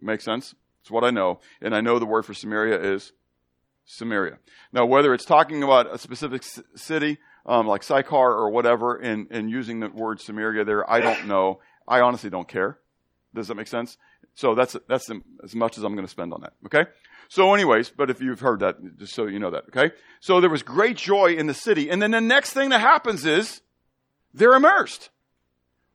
[0.00, 0.54] Make sense?
[0.82, 1.40] It's what I know.
[1.60, 3.12] And I know the word for Samaria is
[3.84, 4.38] Samaria.
[4.72, 9.50] Now, whether it's talking about a specific city, um, like Sychar or whatever, and, and
[9.50, 11.60] using the word Samaria there, I don't know.
[11.88, 12.78] I honestly don't care.
[13.34, 13.96] Does that make sense?
[14.34, 15.10] So that's, that's
[15.42, 16.52] as much as I'm going to spend on that.
[16.66, 16.90] Okay?
[17.28, 19.94] So anyways, but if you've heard that, just so you know that, okay?
[20.20, 21.90] So there was great joy in the city.
[21.90, 23.60] And then the next thing that happens is
[24.32, 25.10] they're immersed.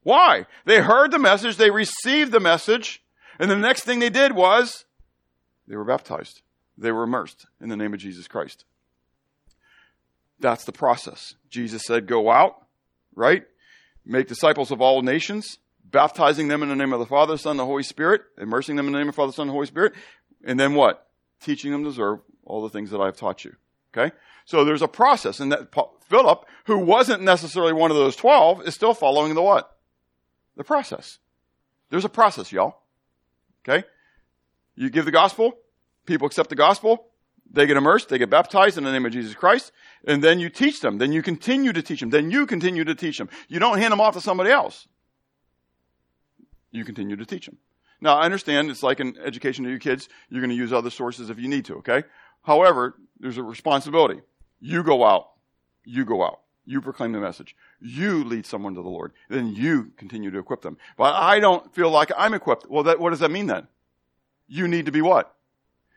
[0.03, 0.45] Why?
[0.65, 3.03] They heard the message, they received the message,
[3.39, 4.85] and the next thing they did was
[5.67, 6.41] they were baptized.
[6.77, 8.65] They were immersed in the name of Jesus Christ.
[10.39, 11.35] That's the process.
[11.49, 12.65] Jesus said, go out,
[13.15, 13.43] right?
[14.03, 17.59] Make disciples of all nations, baptizing them in the name of the Father, Son, and
[17.59, 19.67] the Holy Spirit, immersing them in the name of the Father, Son, and the Holy
[19.67, 19.93] Spirit.
[20.43, 21.07] And then what?
[21.41, 23.55] Teaching them to observe all the things that I've taught you.
[23.93, 24.15] Okay?
[24.45, 25.73] So there's a process, and that
[26.07, 29.77] Philip, who wasn't necessarily one of those twelve, is still following the what?
[30.55, 31.19] The process.
[31.89, 32.77] There's a process, y'all.
[33.67, 33.85] Okay?
[34.75, 35.57] You give the gospel,
[36.05, 37.07] people accept the gospel,
[37.53, 39.71] they get immersed, they get baptized in the name of Jesus Christ,
[40.07, 40.97] and then you teach them.
[40.97, 42.09] Then you continue to teach them.
[42.09, 43.29] Then you continue to teach them.
[43.49, 44.87] You don't hand them off to somebody else.
[46.71, 47.57] You continue to teach them.
[48.01, 50.09] Now, I understand it's like an education to your kids.
[50.29, 52.03] You're going to use other sources if you need to, okay?
[52.41, 54.21] However, there's a responsibility.
[54.59, 55.29] You go out.
[55.85, 56.41] You go out.
[56.65, 57.55] You proclaim the message.
[57.79, 59.13] You lead someone to the Lord.
[59.29, 60.77] Then you continue to equip them.
[60.97, 62.69] But I don't feel like I'm equipped.
[62.69, 63.67] Well, that, what does that mean then?
[64.47, 65.35] You need to be what?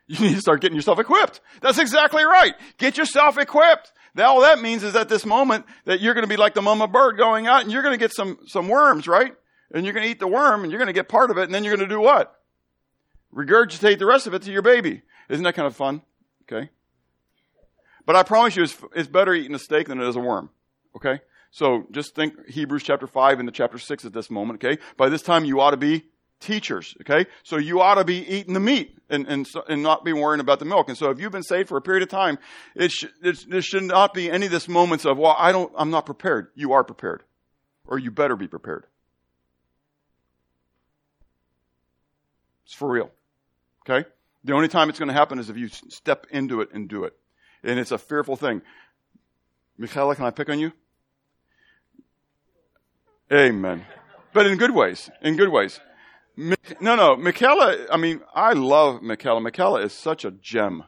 [0.07, 1.41] You need to start getting yourself equipped.
[1.61, 2.55] That's exactly right.
[2.79, 3.93] Get yourself equipped.
[4.15, 6.63] That, all that means is at this moment that you're going to be like the
[6.63, 9.35] mama bird going out and you're going to get some, some worms, right?
[9.75, 11.43] And you're going to eat the worm and you're going to get part of it
[11.43, 12.41] and then you're going to do what?
[13.35, 15.03] Regurgitate the rest of it to your baby.
[15.29, 16.01] Isn't that kind of fun?
[16.43, 16.71] Okay.
[18.07, 20.51] But I promise you it's, it's better eating a steak than it is a worm.
[20.97, 21.21] Okay.
[21.51, 24.65] So just think Hebrews chapter 5 into chapter 6 at this moment.
[24.65, 24.81] Okay.
[24.97, 26.05] By this time you ought to be
[26.39, 26.95] teachers.
[27.01, 27.27] Okay.
[27.43, 30.61] So you ought to be eating the meat and, and, and not be worrying about
[30.61, 30.89] the milk.
[30.89, 32.39] And so if you've been saved for a period of time,
[32.77, 35.73] it, sh- it, there should not be any of this moments of, well, I don't,
[35.77, 36.49] I'm not prepared.
[36.55, 37.25] You are prepared.
[37.87, 38.87] Or you better be prepared.
[42.65, 43.11] It's for real.
[43.83, 44.09] Okay?
[44.45, 47.05] The only time it's going to happen is if you step into it and do
[47.05, 47.15] it.
[47.63, 48.63] And it's a fearful thing.
[49.79, 50.73] Michaela, can I pick on you?
[53.33, 53.85] Amen.
[54.33, 55.11] But in good ways.
[55.23, 55.81] In good ways.
[56.37, 56.57] No,
[56.97, 59.41] no, Michaela, I mean, I love Michaela.
[59.41, 60.83] Michaela is such a gem.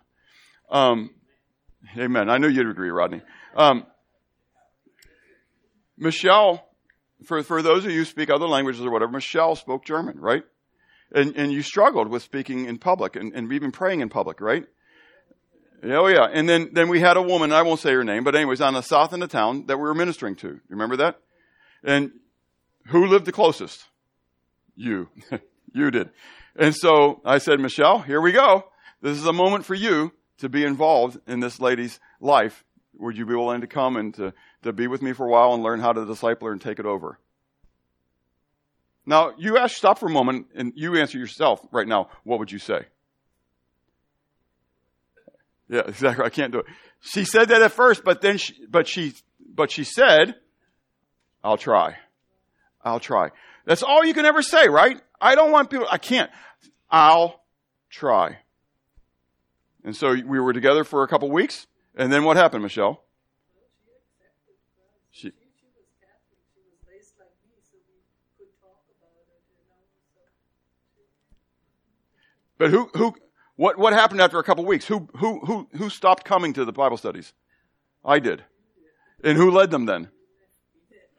[0.70, 1.10] Um,
[1.96, 2.28] amen.
[2.28, 3.22] I knew you'd agree, Rodney.
[3.54, 3.86] Um,
[5.96, 6.68] Michelle,
[7.24, 10.42] for, for those of you who speak other languages or whatever, Michelle spoke German, right?
[11.12, 14.64] And, and you struggled with speaking in public and, and even praying in public, right?
[15.82, 16.26] Oh yeah.
[16.32, 18.74] And then, then we had a woman, I won't say her name, but anyways, on
[18.74, 20.48] the south end of town that we were ministering to.
[20.48, 21.20] You remember that?
[21.84, 22.12] And
[22.86, 23.84] who lived the closest?
[24.74, 25.08] You.
[25.72, 26.10] you did.
[26.56, 28.64] And so I said, Michelle, here we go.
[29.02, 32.64] This is a moment for you to be involved in this lady's life.
[32.98, 35.54] Would you be willing to come and to, to be with me for a while
[35.54, 37.18] and learn how to disciple her and take it over?
[39.06, 42.08] Now, you ask, stop for a moment and you answer yourself right now.
[42.24, 42.86] What would you say?
[45.68, 46.24] Yeah, exactly.
[46.24, 46.66] I can't do it.
[47.00, 50.34] She said that at first, but then she, but she, but she said,
[51.42, 51.96] I'll try.
[52.84, 53.30] I'll try.
[53.64, 55.00] That's all you can ever say, right?
[55.20, 56.30] I don't want people, I can't.
[56.90, 57.40] I'll
[57.90, 58.38] try.
[59.84, 61.66] And so we were together for a couple weeks,
[61.96, 63.02] and then what happened, Michelle?
[72.58, 73.14] But who, who,
[73.56, 74.86] what, what happened after a couple of weeks?
[74.86, 77.32] Who, who, who, who stopped coming to the Bible studies?
[78.04, 78.44] I did.
[79.24, 80.08] And who led them then?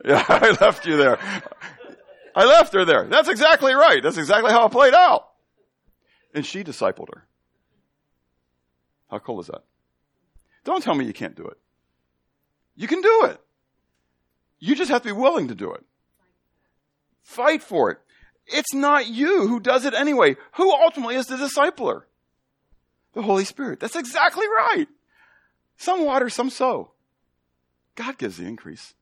[0.06, 1.18] Yeah, I left you there.
[2.36, 3.06] I left her there.
[3.06, 4.02] That's exactly right.
[4.02, 5.28] That's exactly how it played out.
[6.36, 7.26] And she discipled her.
[9.10, 9.64] How cool is that?
[10.64, 11.58] Don't tell me you can't do it.
[12.76, 13.42] You can do it.
[14.60, 15.84] You just have to be willing to do it.
[17.24, 17.98] Fight for it.
[18.48, 20.38] It's not you who does it anyway.
[20.54, 22.04] Who ultimately is the discipler?
[23.14, 23.80] The Holy Spirit.
[23.80, 24.88] That's exactly right.
[25.78, 26.92] Some water, some sow.
[27.96, 28.94] God gives the increase.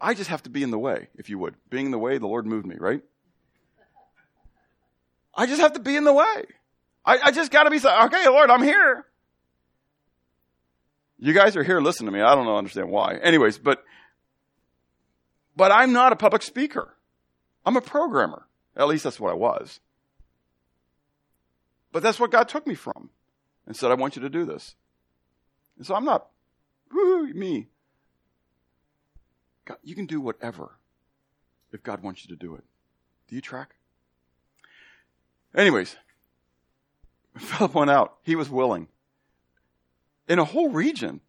[0.00, 1.54] I just have to be in the way, if you would.
[1.70, 3.02] Being in the way, the Lord moved me, right?
[5.34, 6.44] I just have to be in the way.
[7.04, 9.06] I, I just gotta be, okay, Lord, I'm here.
[11.18, 12.20] You guys are here, listen to me.
[12.20, 13.16] I don't know, understand why.
[13.16, 13.82] Anyways, but,
[15.54, 16.95] but I'm not a public speaker.
[17.66, 18.46] I'm a programmer.
[18.76, 19.80] At least that's what I was.
[21.90, 23.10] But that's what God took me from
[23.66, 24.76] and said, I want you to do this.
[25.76, 26.28] And so I'm not,
[26.92, 27.66] woo, me.
[29.64, 30.78] God, you can do whatever
[31.72, 32.62] if God wants you to do it.
[33.28, 33.74] Do you track?
[35.54, 35.96] Anyways,
[37.36, 38.16] Philip went out.
[38.22, 38.86] He was willing.
[40.28, 41.20] In a whole region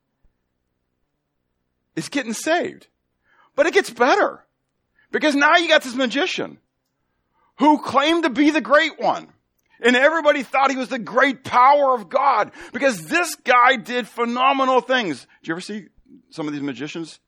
[1.95, 2.87] is getting saved.
[3.55, 4.43] But it gets better.
[5.11, 6.59] Because now you got this magician
[7.59, 9.27] who claimed to be the great one.
[9.79, 14.81] And everybody thought he was the great power of God because this guy did phenomenal
[14.81, 15.27] things.
[15.41, 15.87] Did you ever see
[16.31, 17.19] some of these magicians?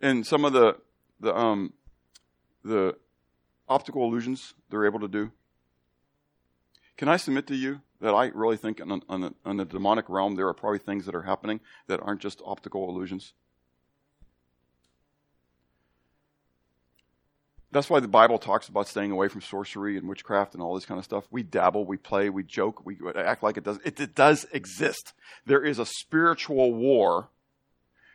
[0.00, 0.76] And some of the,
[1.18, 1.72] the, um,
[2.64, 2.96] the
[3.68, 5.32] optical illusions they're able to do?
[6.96, 10.36] Can I submit to you that I really think in, in, in the demonic realm
[10.36, 13.32] there are probably things that are happening that aren't just optical illusions?
[17.70, 20.86] That's why the Bible talks about staying away from sorcery and witchcraft and all this
[20.86, 21.26] kind of stuff.
[21.30, 23.78] We dabble, we play, we joke, we act like it does.
[23.84, 25.12] It, it does exist.
[25.44, 27.28] There is a spiritual war.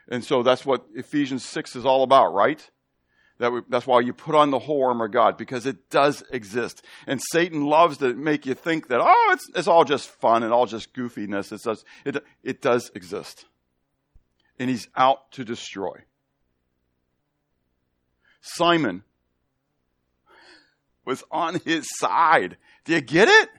[0.09, 2.67] And so that's what Ephesians 6 is all about, right?
[3.37, 6.23] That we, that's why you put on the whole armor of God because it does
[6.31, 6.83] exist.
[7.05, 10.51] And Satan loves to make you think that, oh, it's, it's all just fun and
[10.51, 11.51] all just goofiness.
[11.51, 13.45] It's just, it, it does exist.
[14.57, 16.01] And he's out to destroy.
[18.41, 19.03] Simon
[21.05, 22.57] was on his side.
[22.85, 23.49] Do you get it?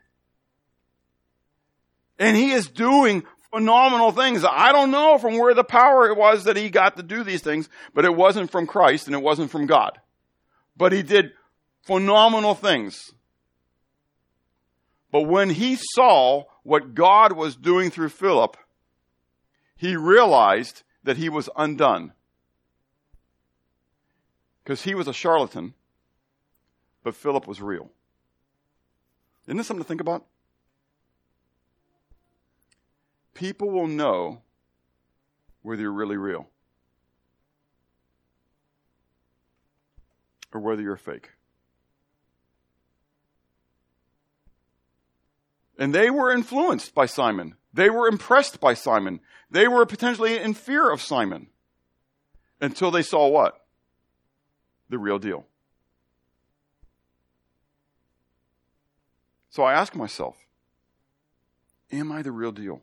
[2.18, 4.44] And he is doing phenomenal things.
[4.44, 7.42] I don't know from where the power it was that he got to do these
[7.42, 10.00] things, but it wasn't from Christ and it wasn't from God.
[10.76, 11.32] But he did
[11.82, 13.12] phenomenal things.
[15.12, 18.56] But when he saw what God was doing through Philip,
[19.76, 22.12] he realized that he was undone.
[24.62, 25.74] Because he was a charlatan
[27.04, 27.90] but Philip was real.
[29.46, 30.24] Isn't this something to think about?
[33.34, 34.40] People will know
[35.62, 36.48] whether you're really real
[40.52, 41.30] or whether you're fake.
[45.78, 47.56] And they were influenced by Simon.
[47.72, 49.20] They were impressed by Simon.
[49.50, 51.48] They were potentially in fear of Simon
[52.60, 53.66] until they saw what?
[54.88, 55.46] The real deal.
[59.54, 60.34] So I ask myself,
[61.92, 62.82] am I the real deal?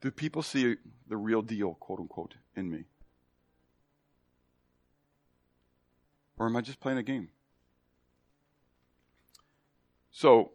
[0.00, 0.76] Do people see
[1.06, 2.84] the real deal, quote unquote, in me?
[6.38, 7.28] Or am I just playing a game?
[10.10, 10.52] So,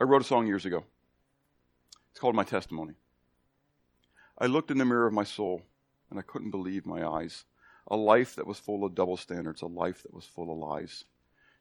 [0.00, 0.82] I wrote a song years ago.
[2.10, 2.94] It's called My Testimony.
[4.36, 5.62] I looked in the mirror of my soul
[6.10, 7.44] and I couldn't believe my eyes.
[7.86, 11.04] A life that was full of double standards, a life that was full of lies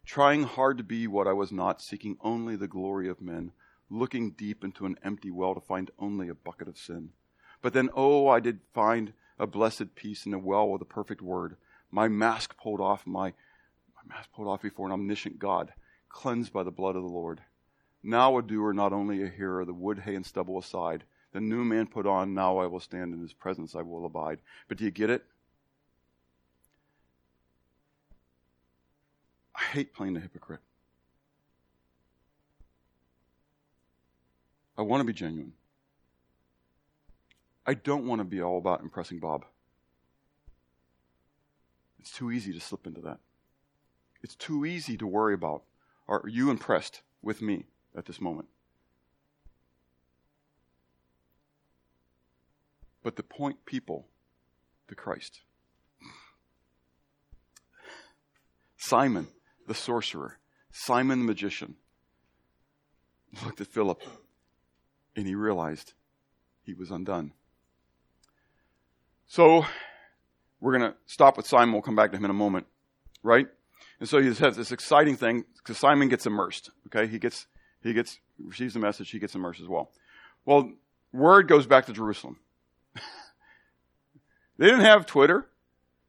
[0.07, 3.51] trying hard to be what I was not, seeking only the glory of men,
[3.89, 7.09] looking deep into an empty well to find only a bucket of sin.
[7.61, 11.21] But then, oh, I did find a blessed peace in a well with a perfect
[11.21, 11.57] word.
[11.91, 13.33] My mask pulled off, my,
[13.95, 15.73] my mask pulled off before an omniscient God,
[16.07, 17.41] cleansed by the blood of the Lord.
[18.01, 21.03] Now a doer, not only a hearer, the wood, hay, and stubble aside.
[21.33, 24.39] The new man put on, now I will stand in his presence, I will abide.
[24.69, 25.25] But do you get it?
[29.67, 30.61] Hate playing the hypocrite.
[34.77, 35.53] I want to be genuine.
[37.65, 39.45] I don't want to be all about impressing Bob.
[41.99, 43.19] It's too easy to slip into that.
[44.23, 45.63] It's too easy to worry about
[46.07, 47.65] are you impressed with me
[47.95, 48.47] at this moment?
[53.03, 54.07] But to point people
[54.87, 55.41] to Christ.
[58.77, 59.27] Simon
[59.67, 60.39] the sorcerer,
[60.71, 61.75] Simon the magician,
[63.45, 64.01] looked at Philip
[65.15, 65.93] and he realized
[66.63, 67.33] he was undone.
[69.27, 69.65] So
[70.59, 71.73] we're going to stop with Simon.
[71.73, 72.65] We'll come back to him in a moment,
[73.21, 73.47] right?
[73.99, 76.71] And so he has this exciting thing because Simon gets immersed.
[76.87, 77.47] Okay, he gets
[77.81, 79.09] he gets receives the message.
[79.09, 79.91] He gets immersed as well.
[80.45, 80.71] Well,
[81.11, 82.37] word goes back to Jerusalem.
[84.57, 85.47] they didn't have Twitter.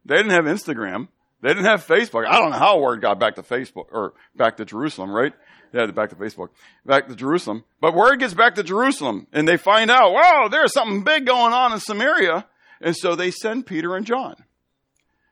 [0.05, 1.09] They didn't have Instagram.
[1.41, 2.27] They didn't have Facebook.
[2.27, 5.33] I don't know how word got back to Facebook or back to Jerusalem, right?
[5.73, 6.49] Yeah, back to Facebook,
[6.85, 7.65] back to Jerusalem.
[7.81, 11.53] But word gets back to Jerusalem and they find out, wow, there's something big going
[11.53, 12.47] on in Samaria.
[12.81, 14.37] And so they send Peter and John.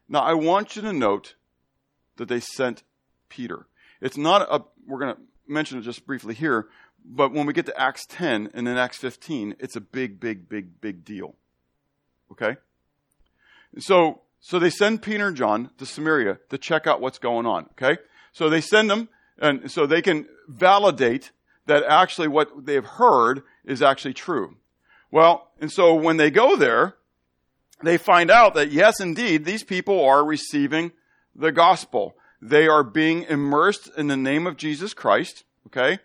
[0.09, 1.35] Now I want you to note
[2.17, 2.83] that they sent
[3.29, 3.67] Peter.
[4.01, 6.69] It's not a, we're going to mention it just briefly here,
[7.05, 10.49] but when we get to Acts 10 and then Acts 15, it's a big, big,
[10.49, 11.35] big, big deal.
[12.31, 12.57] Okay?
[13.79, 17.69] So so they send Peter and John to Samaria to check out what's going on.
[17.73, 18.01] Okay?
[18.33, 19.09] So they send them
[19.39, 21.33] and so they can validate
[21.67, 24.57] that actually what they've heard is actually true.
[25.11, 26.97] Well, and so when they go there,
[27.83, 30.93] they find out that yes, indeed, these people are receiving
[31.35, 32.17] the gospel.
[32.41, 35.45] They are being immersed in the name of Jesus Christ.
[35.67, 35.99] Okay?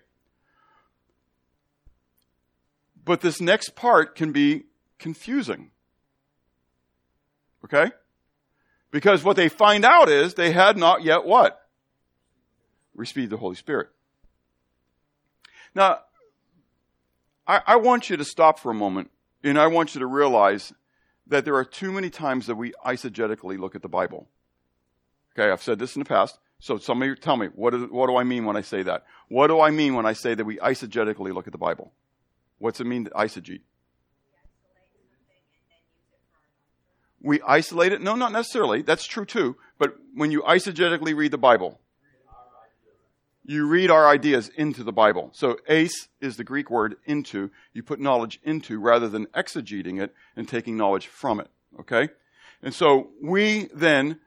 [3.04, 4.64] But this next part can be
[4.98, 5.70] confusing.
[7.64, 7.92] Okay?
[8.92, 11.58] Because what they find out is they had not yet what?
[12.94, 13.88] Received the Holy Spirit.
[15.74, 16.00] Now,
[17.46, 19.10] I, I want you to stop for a moment
[19.42, 20.72] and I want you to realize
[21.26, 24.28] that there are too many times that we eisegetically look at the Bible.
[25.34, 26.38] Okay, I've said this in the past.
[26.58, 29.04] So somebody tell me, what, is, what do I mean when I say that?
[29.28, 31.92] What do I mean when I say that we eisegetically look at the Bible?
[32.58, 33.62] What's it mean to eisegete?
[37.22, 38.02] We isolate it?
[38.02, 38.82] No, not necessarily.
[38.82, 39.56] That's true too.
[39.78, 41.78] But when you eisegetically read the Bible,
[43.44, 45.30] you read our ideas into the Bible.
[45.32, 47.50] So eis is the Greek word into.
[47.72, 51.48] You put knowledge into rather than exegeting it and taking knowledge from it.
[51.80, 52.08] Okay?
[52.62, 54.20] And so we then,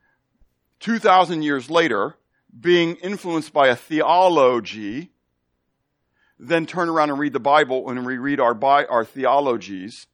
[0.81, 2.15] 2,000 years later,
[2.57, 5.11] being influenced by a theology,
[6.37, 10.07] then turn around and read the Bible and reread our, our theologies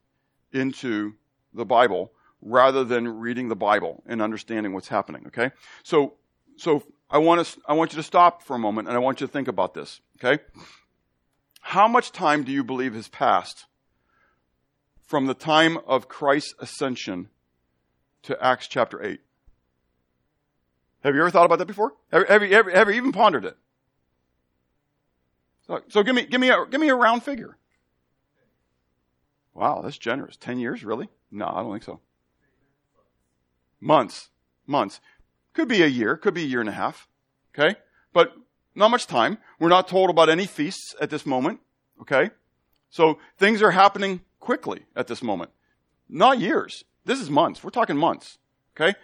[0.51, 1.13] into
[1.53, 2.11] the Bible
[2.41, 5.23] rather than reading the Bible and understanding what's happening.
[5.27, 5.51] Okay?
[5.83, 6.13] So,
[6.57, 9.21] so I want, to, I want you to stop for a moment and I want
[9.21, 10.41] you to think about this, okay?
[11.61, 13.65] How much time do you believe has passed
[15.05, 17.29] from the time of Christ's ascension
[18.23, 19.19] to Acts chapter 8?
[21.03, 21.93] Have you ever thought about that before?
[22.11, 23.57] Have, have, you, have, have you even pondered it?
[25.67, 27.57] So, so give, me, give, me a, give me a round figure.
[29.53, 30.37] Wow, that's generous.
[30.37, 31.09] 10 years, really?
[31.31, 31.99] No, I don't think so.
[33.81, 34.29] Months.
[34.67, 35.01] Months.
[35.53, 37.07] Could be a year, could be a year and a half.
[37.53, 37.77] Okay?
[38.13, 38.33] But
[38.75, 39.37] not much time.
[39.59, 41.59] We're not told about any feasts at this moment.
[42.01, 42.29] Okay?
[42.89, 45.51] So things are happening quickly at this moment.
[46.07, 46.85] Not years.
[47.05, 47.63] This is months.
[47.63, 48.37] We're talking months.
[48.75, 48.97] Okay?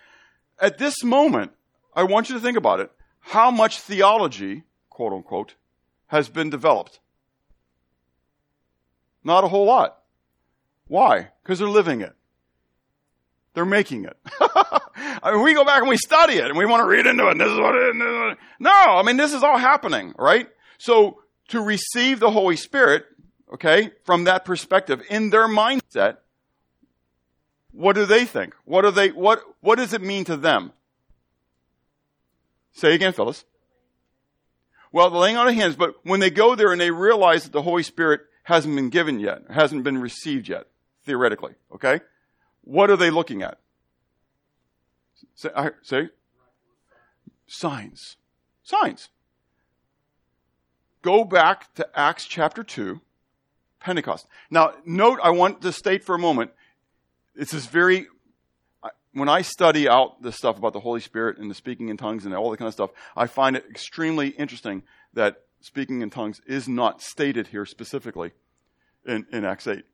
[0.59, 1.51] At this moment,
[1.93, 2.91] I want you to think about it.
[3.19, 5.55] How much theology, quote unquote,
[6.07, 6.99] has been developed?
[9.23, 9.97] Not a whole lot.
[10.87, 11.29] Why?
[11.43, 12.13] Because they're living it.
[13.53, 14.17] They're making it.
[15.23, 17.27] I mean, we go back and we study it and we want to read into
[17.27, 17.31] it.
[17.31, 18.37] And this is what it is.
[18.59, 20.47] No, I mean, this is all happening, right?
[20.77, 23.05] So to receive the Holy Spirit,
[23.53, 26.17] okay, from that perspective, in their mindset,
[27.71, 28.55] what do they think?
[28.65, 30.71] What do they, what, what does it mean to them?
[32.73, 33.45] Say again, Phyllis.
[34.91, 37.51] Well, the laying on of hands, but when they go there and they realize that
[37.51, 40.67] the Holy Spirit hasn't been given yet, hasn't been received yet,
[41.05, 41.99] theoretically, okay?
[42.61, 43.59] What are they looking at?
[45.37, 45.49] Say,
[45.83, 46.09] say
[47.45, 48.17] signs.
[48.63, 49.09] Signs.
[51.03, 52.99] Go back to Acts chapter 2,
[53.79, 54.27] Pentecost.
[54.49, 56.51] Now, note, I want to state for a moment,
[57.35, 58.07] it's this very,
[59.13, 62.25] when I study out this stuff about the Holy Spirit and the speaking in tongues
[62.25, 64.81] and all that kind of stuff, I find it extremely interesting
[65.13, 68.31] that speaking in tongues is not stated here specifically
[69.05, 69.85] in, in Acts 8.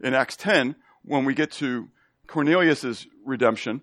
[0.00, 0.74] In Acts 10,
[1.04, 1.90] when we get to
[2.26, 3.82] Cornelius' redemption,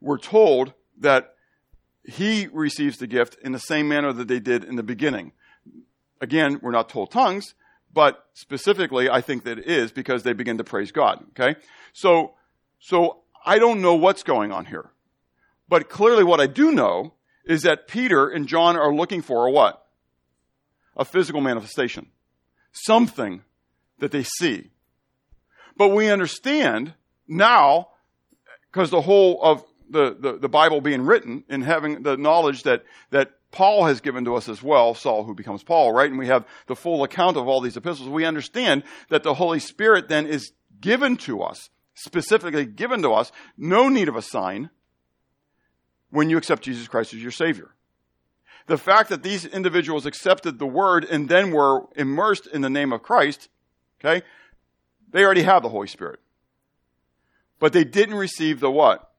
[0.00, 1.34] we're told that
[2.04, 5.32] he receives the gift in the same manner that they did in the beginning.
[6.20, 7.54] Again, we're not told tongues,
[7.92, 11.24] but specifically, I think that it is because they begin to praise God.
[11.30, 11.58] Okay?
[11.92, 12.34] So,
[12.78, 14.90] so I don't know what's going on here.
[15.68, 19.50] But clearly what I do know is that Peter and John are looking for a
[19.50, 19.84] what?
[20.96, 22.08] A physical manifestation.
[22.72, 23.42] Something
[23.98, 24.70] that they see.
[25.76, 26.94] But we understand
[27.28, 27.88] now,
[28.70, 32.84] because the whole of the, the, the, Bible being written and having the knowledge that,
[33.10, 36.10] that Paul has given to us as well, Saul who becomes Paul, right?
[36.10, 38.08] And we have the full account of all these epistles.
[38.08, 43.32] We understand that the Holy Spirit then is given to us, specifically given to us,
[43.56, 44.70] no need of a sign
[46.10, 47.70] when you accept Jesus Christ as your Savior.
[48.66, 52.92] The fact that these individuals accepted the word and then were immersed in the name
[52.92, 53.48] of Christ,
[54.00, 54.24] okay,
[55.10, 56.20] they already have the Holy Spirit.
[57.58, 59.10] But they didn't receive the what?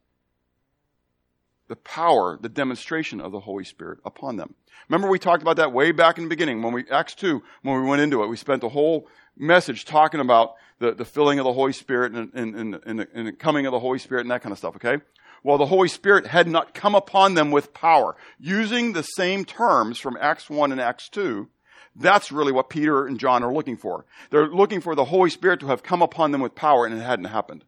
[1.68, 4.55] The power, the demonstration of the Holy Spirit upon them.
[4.89, 7.82] Remember we talked about that way back in the beginning when we, Acts 2, when
[7.82, 8.28] we went into it.
[8.28, 9.07] We spent the whole
[9.38, 13.07] message talking about the, the filling of the Holy Spirit and, and, and, and, the,
[13.13, 14.97] and the coming of the Holy Spirit and that kind of stuff, okay?
[15.43, 18.15] Well, the Holy Spirit had not come upon them with power.
[18.39, 21.47] Using the same terms from Acts 1 and Acts 2,
[21.95, 24.05] that's really what Peter and John are looking for.
[24.30, 27.01] They're looking for the Holy Spirit to have come upon them with power, and it
[27.01, 27.63] hadn't happened.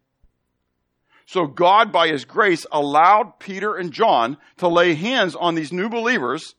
[1.30, 5.88] So God, by His grace, allowed Peter and John to lay hands on these new
[5.88, 6.56] believers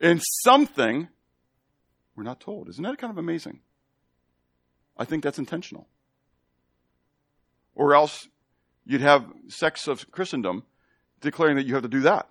[0.00, 1.06] in something
[2.16, 2.68] we're not told.
[2.68, 3.60] Isn't that kind of amazing?
[4.98, 5.86] I think that's intentional.
[7.76, 8.26] Or else
[8.84, 10.64] you'd have sects of Christendom
[11.20, 12.28] declaring that you have to do that.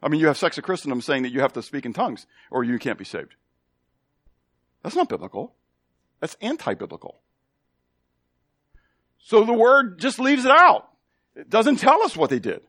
[0.00, 2.24] I mean, you have sects of Christendom saying that you have to speak in tongues
[2.52, 3.34] or you can't be saved.
[4.84, 5.56] That's not biblical.
[6.20, 7.21] That's anti biblical.
[9.22, 10.88] So the word just leaves it out.
[11.34, 12.60] It doesn't tell us what they did.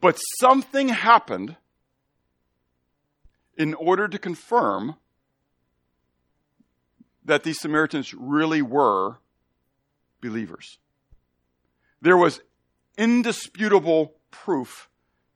[0.00, 1.56] But something happened
[3.56, 4.96] in order to confirm
[7.24, 9.18] that these Samaritans really were
[10.20, 10.78] believers.
[12.02, 12.40] There was
[12.98, 14.88] indisputable proof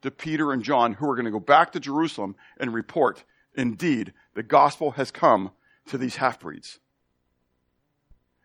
[0.03, 3.25] to Peter and John, who are going to go back to Jerusalem and report,
[3.55, 5.51] indeed, the gospel has come
[5.87, 6.79] to these half breeds.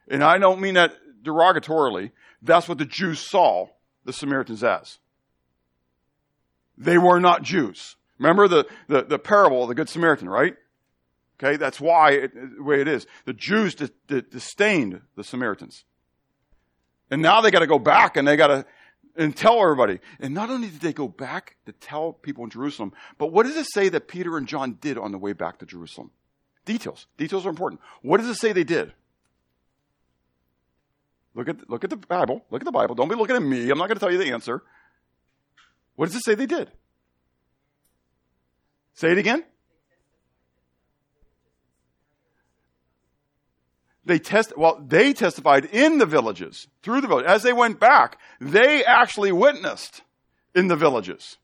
[0.07, 0.95] And I don't mean that
[1.26, 2.11] derogatorily.
[2.41, 3.67] That's what the Jews saw
[4.05, 4.99] the Samaritans as.
[6.78, 7.95] They were not Jews.
[8.19, 10.55] Remember the, the, the parable of the Good Samaritan, right?
[11.38, 13.05] Okay, that's why it, the way it is.
[13.26, 15.84] The Jews di- di- disdained the Samaritans.
[17.11, 18.65] And now they gotta go back and they gotta,
[19.17, 19.99] and tell everybody.
[20.19, 23.57] And not only did they go back to tell people in Jerusalem, but what does
[23.57, 26.11] it say that Peter and John did on the way back to Jerusalem?
[26.65, 27.07] Details.
[27.17, 27.82] Details are important.
[28.01, 28.93] What does it say they did?
[31.36, 32.45] Look at, look at the Bible.
[32.49, 32.95] Look at the Bible.
[32.95, 33.69] Don't be looking at me.
[33.69, 34.63] I'm not going to tell you the answer.
[35.95, 36.71] What does it say they did?
[38.93, 39.43] Say it again.
[44.05, 47.25] They test, well, they testified in the villages, through the village.
[47.25, 50.03] As they went back, they actually witnessed
[50.53, 51.38] in the villages.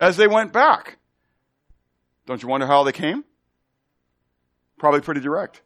[0.00, 0.98] As they went back.
[2.26, 3.24] Don't you wonder how they came?
[4.78, 5.62] Probably pretty direct.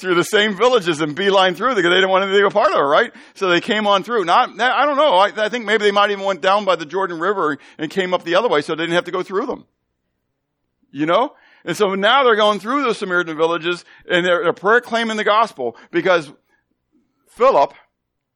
[0.00, 2.50] Through the same villages and beeline through because they didn't want anything to be a
[2.50, 3.12] part of it, right?
[3.34, 4.24] So they came on through.
[4.24, 5.14] Not, I don't know.
[5.14, 8.12] I, I think maybe they might even went down by the Jordan River and came
[8.12, 9.66] up the other way so they didn't have to go through them.
[10.90, 11.34] You know?
[11.64, 15.76] And so now they're going through those Samaritan villages and they're, they're proclaiming the gospel
[15.90, 16.30] because
[17.28, 17.74] Philip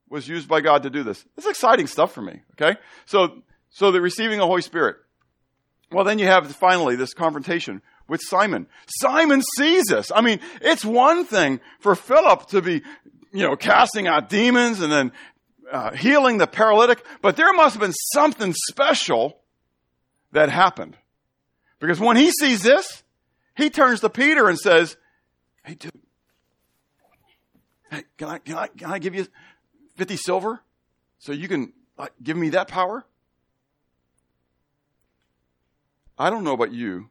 [0.09, 1.25] was used by God to do this.
[1.37, 2.41] It's exciting stuff for me.
[2.53, 2.79] Okay.
[3.05, 4.97] So, so they're receiving the Holy Spirit.
[5.91, 8.67] Well, then you have finally this confrontation with Simon.
[8.87, 10.11] Simon sees this.
[10.15, 12.83] I mean, it's one thing for Philip to be,
[13.33, 15.13] you know, casting out demons and then
[15.71, 19.39] uh, healing the paralytic, but there must have been something special
[20.33, 20.97] that happened.
[21.79, 23.05] Because when he sees this,
[23.57, 24.97] he turns to Peter and says,
[25.63, 25.93] Hey, dude,
[27.91, 29.27] hey, can I, can I, can I give you
[29.97, 30.61] 50 silver
[31.19, 33.05] so you can like, give me that power?
[36.19, 37.11] I don't know about you,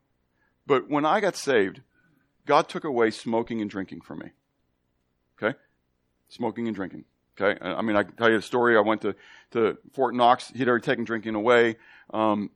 [0.67, 1.81] but when I got saved,
[2.45, 4.31] God took away smoking and drinking from me.
[5.41, 5.57] Okay?
[6.29, 7.05] Smoking and drinking.
[7.39, 7.59] Okay?
[7.63, 8.77] I mean, I can tell you a story.
[8.77, 9.15] I went to,
[9.51, 10.49] to Fort Knox.
[10.49, 11.77] He'd already taken drinking away.
[12.13, 12.51] Um,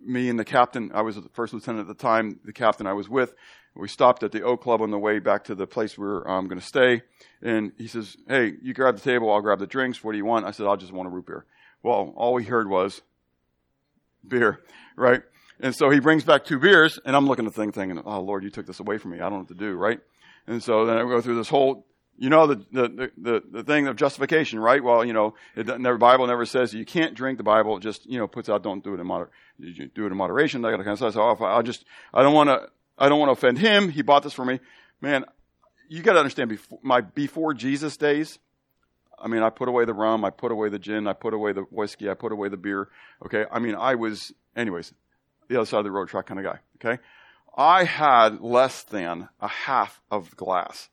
[0.00, 2.92] me and the captain, I was the first lieutenant at the time, the captain I
[2.92, 3.34] was with,
[3.76, 6.26] we stopped at the Oak Club on the way back to the place we are
[6.26, 7.02] um, going to stay.
[7.42, 10.02] And he says, Hey, you grab the table, I'll grab the drinks.
[10.02, 10.46] What do you want?
[10.46, 11.44] I said, I'll just want a root beer.
[11.82, 13.02] Well, all we heard was
[14.26, 14.60] beer,
[14.96, 15.22] right?
[15.60, 18.20] And so he brings back two beers, and I'm looking at the thing thinking, Oh,
[18.20, 19.18] Lord, you took this away from me.
[19.18, 20.00] I don't know what to do, right?
[20.46, 21.86] And so then I go through this whole
[22.18, 24.82] you know the, the, the, the thing of justification, right?
[24.82, 27.78] Well, you know, it, the Bible never says you can't drink the Bible.
[27.78, 29.30] Just, you know, puts out, don't do it in moder,
[29.60, 31.14] do it in moderation, that kind of stuff.
[31.14, 31.84] So oh, I just,
[32.14, 33.90] I don't want to, I don't want to offend him.
[33.90, 34.60] He bought this for me.
[35.00, 35.24] Man,
[35.88, 38.38] you got to understand before, my before Jesus days,
[39.18, 41.52] I mean, I put away the rum, I put away the gin, I put away
[41.52, 42.88] the whiskey, I put away the beer.
[43.24, 43.44] Okay.
[43.50, 44.92] I mean, I was, anyways,
[45.48, 46.58] the other side of the road truck kind of guy.
[46.76, 47.02] Okay.
[47.56, 50.88] I had less than a half of glass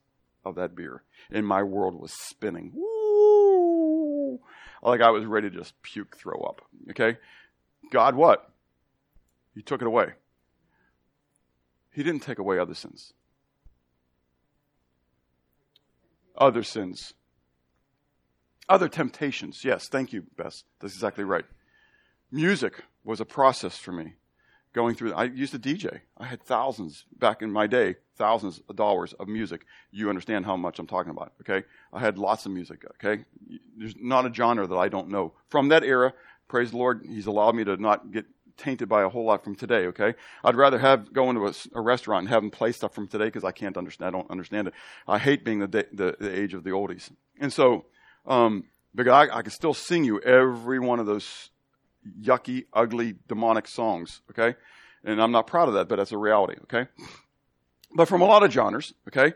[0.46, 2.72] of that beer and my world was spinning.
[2.74, 4.40] Woo!
[4.82, 6.62] Like I was ready to just puke, throw up.
[6.92, 7.18] Okay?
[7.92, 8.50] God, what?
[9.56, 10.14] He took it away.
[11.92, 13.14] He didn't take away other sins.
[16.36, 17.14] Other sins.
[18.68, 19.64] Other temptations.
[19.64, 20.64] Yes, thank you, Bess.
[20.80, 21.46] That's exactly right.
[22.32, 24.16] Music was a process for me
[24.74, 25.14] going through.
[25.14, 26.02] I used to DJ.
[26.18, 29.66] I had thousands back in my day, thousands of dollars of music.
[29.92, 31.66] You understand how much I'm talking about, okay?
[31.92, 33.24] I had lots of music, okay?
[33.78, 35.34] There's not a genre that I don't know.
[35.50, 36.14] From that era,
[36.48, 38.26] praise the Lord, He's allowed me to not get
[38.58, 40.16] tainted by a whole lot from today, okay?
[40.44, 43.26] I'd rather have go into a, a restaurant and have them play stuff from today
[43.26, 44.74] because I can't understand, I don't understand it.
[45.08, 47.12] I hate being the, the, the age of the oldies.
[47.40, 47.86] And so,
[48.26, 51.50] um, but I, I can still sing you every one of those
[52.22, 54.58] yucky, ugly, demonic songs, okay?
[55.04, 56.90] And I'm not proud of that, but that's a reality, okay?
[57.96, 59.34] But from a lot of genres, okay?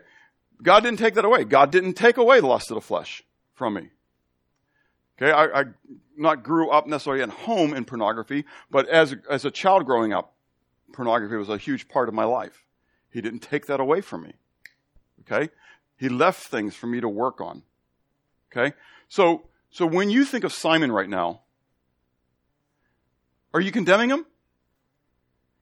[0.62, 1.44] God didn't take that away.
[1.44, 3.22] God didn't take away the lust of the flesh
[3.54, 3.90] from me.
[5.20, 5.64] Okay, I, I
[6.16, 10.34] not grew up necessarily at home in pornography, but as, as a child growing up,
[10.92, 12.64] pornography was a huge part of my life.
[13.10, 14.34] He didn't take that away from me.
[15.22, 15.50] Okay?
[15.96, 17.62] He left things for me to work on.
[18.52, 18.74] Okay?
[19.08, 21.40] So, so when you think of Simon right now,
[23.54, 24.26] are you condemning him?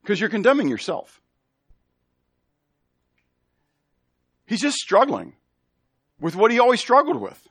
[0.03, 1.20] Because you're condemning yourself.
[4.47, 5.34] He's just struggling
[6.20, 7.49] with what he always struggled with.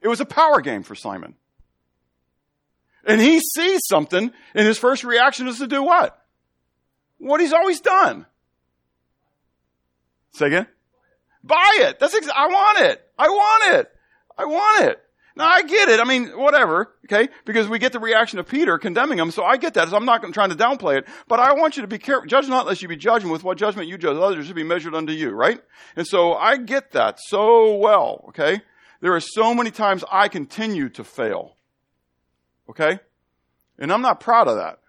[0.00, 1.34] It was a power game for Simon.
[3.04, 6.18] And he sees something, and his first reaction is to do what?
[7.18, 8.26] What he's always done.
[10.32, 10.66] Say again?
[11.42, 11.98] Buy it.
[11.98, 13.02] That's ex- I want it.
[13.18, 13.90] I want it.
[14.36, 15.04] I want it.
[15.38, 16.00] Now I get it.
[16.00, 16.92] I mean, whatever.
[17.04, 19.88] Okay, because we get the reaction of Peter condemning him, so I get that.
[19.88, 22.26] So I'm not trying to downplay it, but I want you to be careful.
[22.26, 24.64] Judge not lest you be judged, and with what judgment you judge others should be
[24.64, 25.30] measured unto you.
[25.30, 25.60] Right?
[25.94, 28.24] And so I get that so well.
[28.30, 28.60] Okay,
[29.00, 31.54] there are so many times I continue to fail.
[32.68, 32.98] Okay,
[33.78, 34.80] and I'm not proud of that.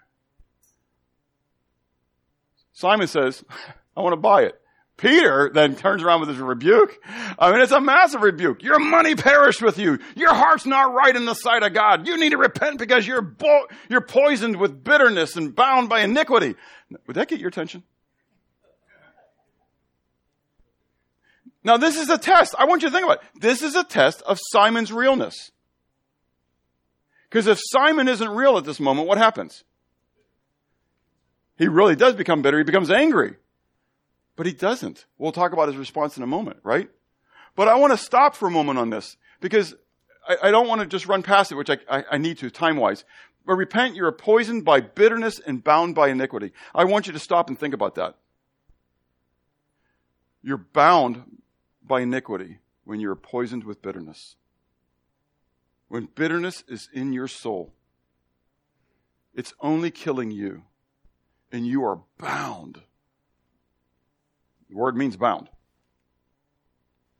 [2.73, 3.43] Simon says,
[3.95, 4.59] "I want to buy it."
[4.99, 6.99] Peter then turns around with his rebuke.
[7.39, 8.61] I mean, it's a massive rebuke.
[8.61, 9.97] Your money perished with you.
[10.15, 12.05] Your heart's not right in the sight of God.
[12.05, 16.55] You need to repent because you're bo- you're poisoned with bitterness and bound by iniquity.
[17.07, 17.83] Would that get your attention?
[21.63, 22.53] Now, this is a test.
[22.59, 23.41] I want you to think about it.
[23.41, 25.51] This is a test of Simon's realness.
[27.29, 29.63] Because if Simon isn't real at this moment, what happens?
[31.57, 32.57] He really does become bitter.
[32.57, 33.35] He becomes angry.
[34.39, 35.05] But he doesn't.
[35.17, 36.89] We'll talk about his response in a moment, right?
[37.57, 39.75] But I want to stop for a moment on this because
[40.25, 42.49] I, I don't want to just run past it, which I, I, I need to
[42.49, 43.03] time wise.
[43.45, 46.53] But repent, you're poisoned by bitterness and bound by iniquity.
[46.73, 48.15] I want you to stop and think about that.
[50.41, 51.41] You're bound
[51.85, 54.37] by iniquity when you're poisoned with bitterness.
[55.89, 57.73] When bitterness is in your soul,
[59.33, 60.63] it's only killing you,
[61.51, 62.83] and you are bound
[64.70, 65.49] the word means bound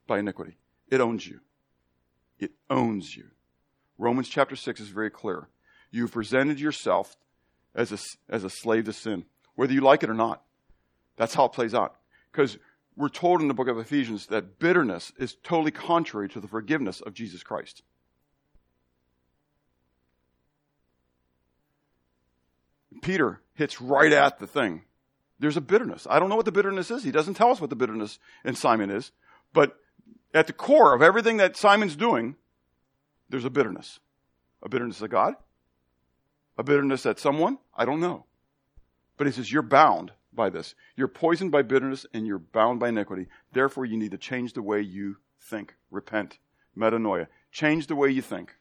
[0.08, 0.58] by iniquity.
[0.89, 1.39] It owns you.
[2.39, 3.26] It owns you.
[3.97, 5.47] Romans chapter 6 is very clear.
[5.91, 7.16] You've presented yourself
[7.76, 7.97] as a,
[8.30, 9.26] as a slave to sin,
[9.56, 10.41] whether you like it or not.
[11.18, 11.95] That's how it plays out.
[12.32, 12.58] Because
[12.95, 17.02] we're told in the book of Ephesians that bitterness is totally contrary to the forgiveness
[17.02, 17.84] of Jesus Christ.
[23.02, 24.84] Peter hits right at the thing.
[25.40, 26.06] There's a bitterness.
[26.10, 27.04] I don't know what the bitterness is.
[27.04, 29.12] He doesn't tell us what the bitterness in Simon is.
[29.54, 29.78] But
[30.34, 32.36] at the core of everything that Simon's doing,
[33.30, 34.00] there's a bitterness.
[34.62, 35.36] A bitterness of God?
[36.58, 37.58] A bitterness at someone?
[37.76, 38.26] I don't know.
[39.18, 40.76] But he says, You're bound by this.
[40.96, 43.28] You're poisoned by bitterness and you're bound by iniquity.
[43.54, 45.76] Therefore, you need to change the way you think.
[45.90, 46.38] Repent.
[46.78, 47.28] Metanoia.
[47.52, 48.56] Change the way you think.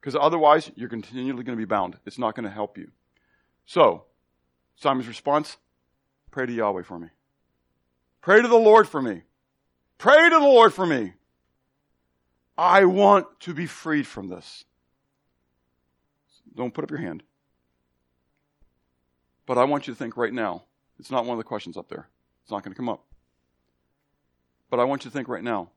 [0.00, 1.96] Because otherwise, you're continually going to be bound.
[2.04, 2.90] It's not going to help you.
[3.64, 4.04] So,
[4.76, 5.56] Simon's response
[6.34, 7.06] Pray to Yahweh for me.
[8.20, 9.22] Pray to the Lord for me.
[9.98, 11.12] Pray to the Lord for me.
[12.58, 14.64] I want to be freed from this.
[16.52, 17.22] Don't put up your hand.
[19.46, 20.64] But I want you to think right now.
[20.98, 22.08] It's not one of the questions up there.
[22.42, 23.04] It's not going to come up.
[24.70, 25.70] But I want you to think right now.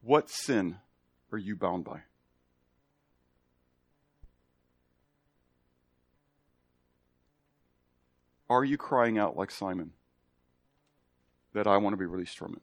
[0.00, 0.78] What sin
[1.32, 2.00] are you bound by?
[8.50, 9.92] Are you crying out like Simon
[11.54, 12.62] that I want to be released from it?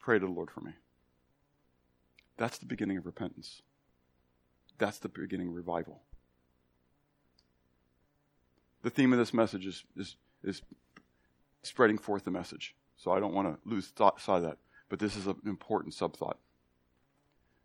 [0.00, 0.72] Pray to the Lord for me.
[2.36, 3.62] That's the beginning of repentance.
[4.76, 6.02] That's the beginning of revival.
[8.82, 10.62] The theme of this message is, is, is
[11.62, 12.74] spreading forth the message.
[12.96, 14.58] So I don't want to lose thought, sight of that.
[14.88, 16.38] But this is an important sub thought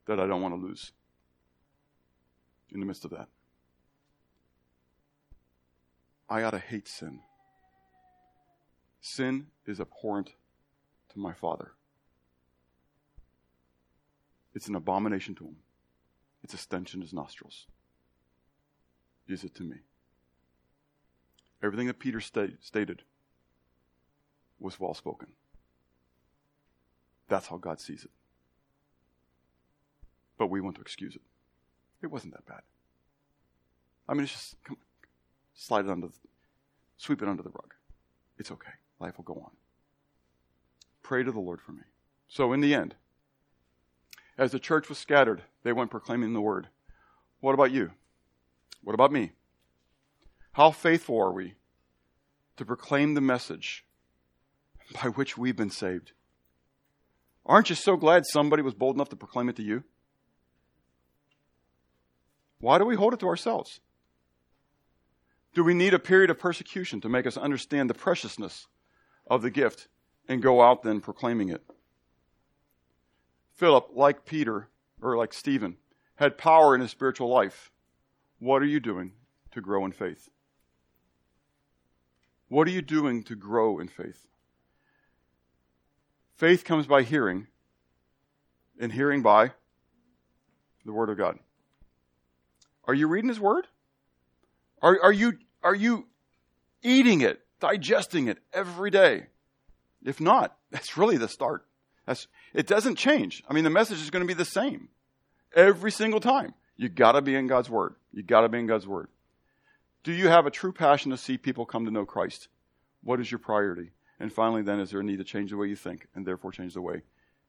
[0.06, 0.92] that I don't want to lose
[2.72, 3.28] in the midst of that.
[6.32, 7.20] I ought to hate sin.
[9.02, 10.32] Sin is abhorrent
[11.12, 11.74] to my Father.
[14.56, 15.58] It's an abomination to him.
[16.42, 17.68] It's a stench in his nostrils.
[19.28, 19.76] Is it to me?
[21.62, 23.02] Everything that Peter sta- stated
[24.58, 25.28] was well spoken.
[27.28, 28.12] That's how God sees it.
[30.38, 31.22] But we want to excuse it.
[32.02, 32.62] It wasn't that bad.
[34.08, 34.78] I mean, it's just, come,
[35.54, 36.14] slide it under, the,
[36.98, 37.74] sweep it under the rug.
[38.38, 38.72] It's okay.
[39.00, 39.52] Life will go on.
[41.04, 41.84] Pray to the Lord for me.
[42.28, 42.96] So, in the end,
[44.38, 46.68] as the church was scattered, they went proclaiming the word.
[47.40, 47.92] What about you?
[48.84, 49.32] What about me?
[50.54, 51.56] How faithful are we
[52.58, 53.86] to proclaim the message
[54.94, 56.14] by which we've been saved?
[57.46, 59.84] Aren't you so glad somebody was bold enough to proclaim it to you?
[62.60, 63.80] Why do we hold it to ourselves?
[65.54, 68.68] Do we need a period of persecution to make us understand the preciousness
[69.28, 69.88] of the gift
[70.28, 71.64] and go out then proclaiming it?
[73.54, 74.70] Philip, like Peter,
[75.02, 75.78] or like Stephen,
[76.16, 77.72] had power in his spiritual life.
[78.40, 79.14] What are you doing
[79.52, 80.30] to grow in faith?
[82.48, 84.28] What are you doing to grow in faith?
[86.36, 87.48] Faith comes by hearing,
[88.80, 89.52] and hearing by
[90.86, 91.38] the Word of God.
[92.86, 93.68] Are you reading His Word?
[94.82, 96.08] Are, are, you, are you
[96.82, 99.28] eating it, digesting it every day?
[100.04, 101.66] If not, that's really the start.
[102.06, 103.44] That's, it doesn't change.
[103.48, 104.90] I mean, the message is going to be the same
[105.56, 106.54] every single time.
[106.78, 107.96] You got to be in God's Word.
[108.12, 109.08] You got to be in God's Word.
[110.04, 112.48] Do you have a true passion to see people come to know Christ?
[113.04, 113.92] What is your priority?
[114.20, 116.52] And finally, then, is there a need to change the way you think and therefore
[116.52, 117.04] change the way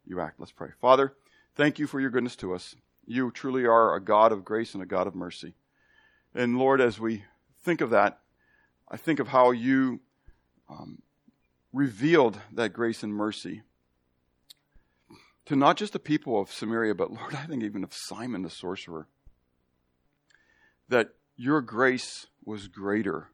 [0.07, 0.39] you act?
[0.39, 0.69] Let's pray.
[0.81, 1.15] Father,
[1.55, 2.75] thank you for your goodness to us.
[3.07, 5.55] You truly are a God of grace and a God of mercy.
[6.35, 7.25] And Lord, as we
[7.63, 8.21] think of that,
[8.89, 10.01] I think of how you
[10.69, 11.03] um,
[11.73, 13.63] revealed that grace and mercy
[15.47, 18.51] to not just the people of Samaria, but Lord, I think even of Simon the
[18.51, 19.09] sorcerer.
[20.89, 23.29] That your grace was greater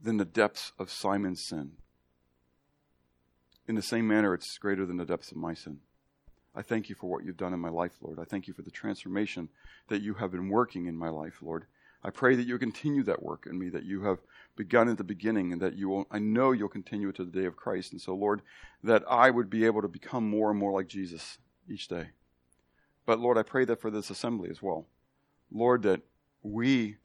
[0.00, 1.72] than the depths of Simon's sin.
[3.66, 5.80] In the same manner, it's greater than the depths of my sin.
[6.58, 8.18] I thank you for what you've done in my life, Lord.
[8.18, 9.48] I thank you for the transformation
[9.86, 11.66] that you have been working in my life, Lord.
[12.02, 14.18] I pray that you continue that work in me that you have
[14.56, 17.30] begun at the beginning and that you will, I know you'll continue it to the
[17.30, 17.92] day of Christ.
[17.92, 18.42] And so, Lord,
[18.82, 21.38] that I would be able to become more and more like Jesus
[21.68, 22.08] each day.
[23.06, 24.84] But Lord, I pray that for this assembly as well.
[25.52, 26.00] Lord, that
[26.42, 26.96] we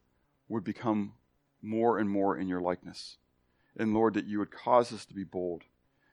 [0.50, 1.14] would become
[1.62, 3.18] more and more in your likeness.
[3.78, 5.62] And Lord, that you would cause us to be bold,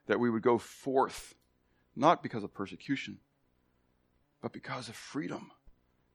[0.09, 1.34] that we would go forth,
[1.97, 3.18] not because of persecution,
[4.41, 5.51] but because of freedom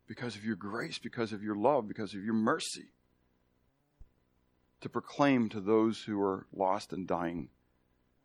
[0.08, 2.90] because of your grace, because of your love, because of your mercy,
[4.82, 7.50] to proclaim to those who are lost and dying,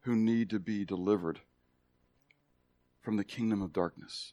[0.00, 1.40] who need to be delivered
[3.00, 4.32] from the kingdom of darkness,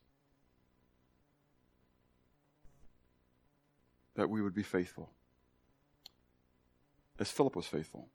[4.16, 5.12] that we would be faithful,
[7.20, 8.10] as Philip was faithful,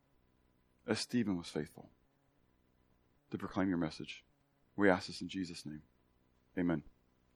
[0.87, 1.89] as Stephen was faithful,
[3.31, 4.25] to proclaim your message.
[4.77, 5.83] We ask this in Jesus' name.
[6.59, 6.83] Amen.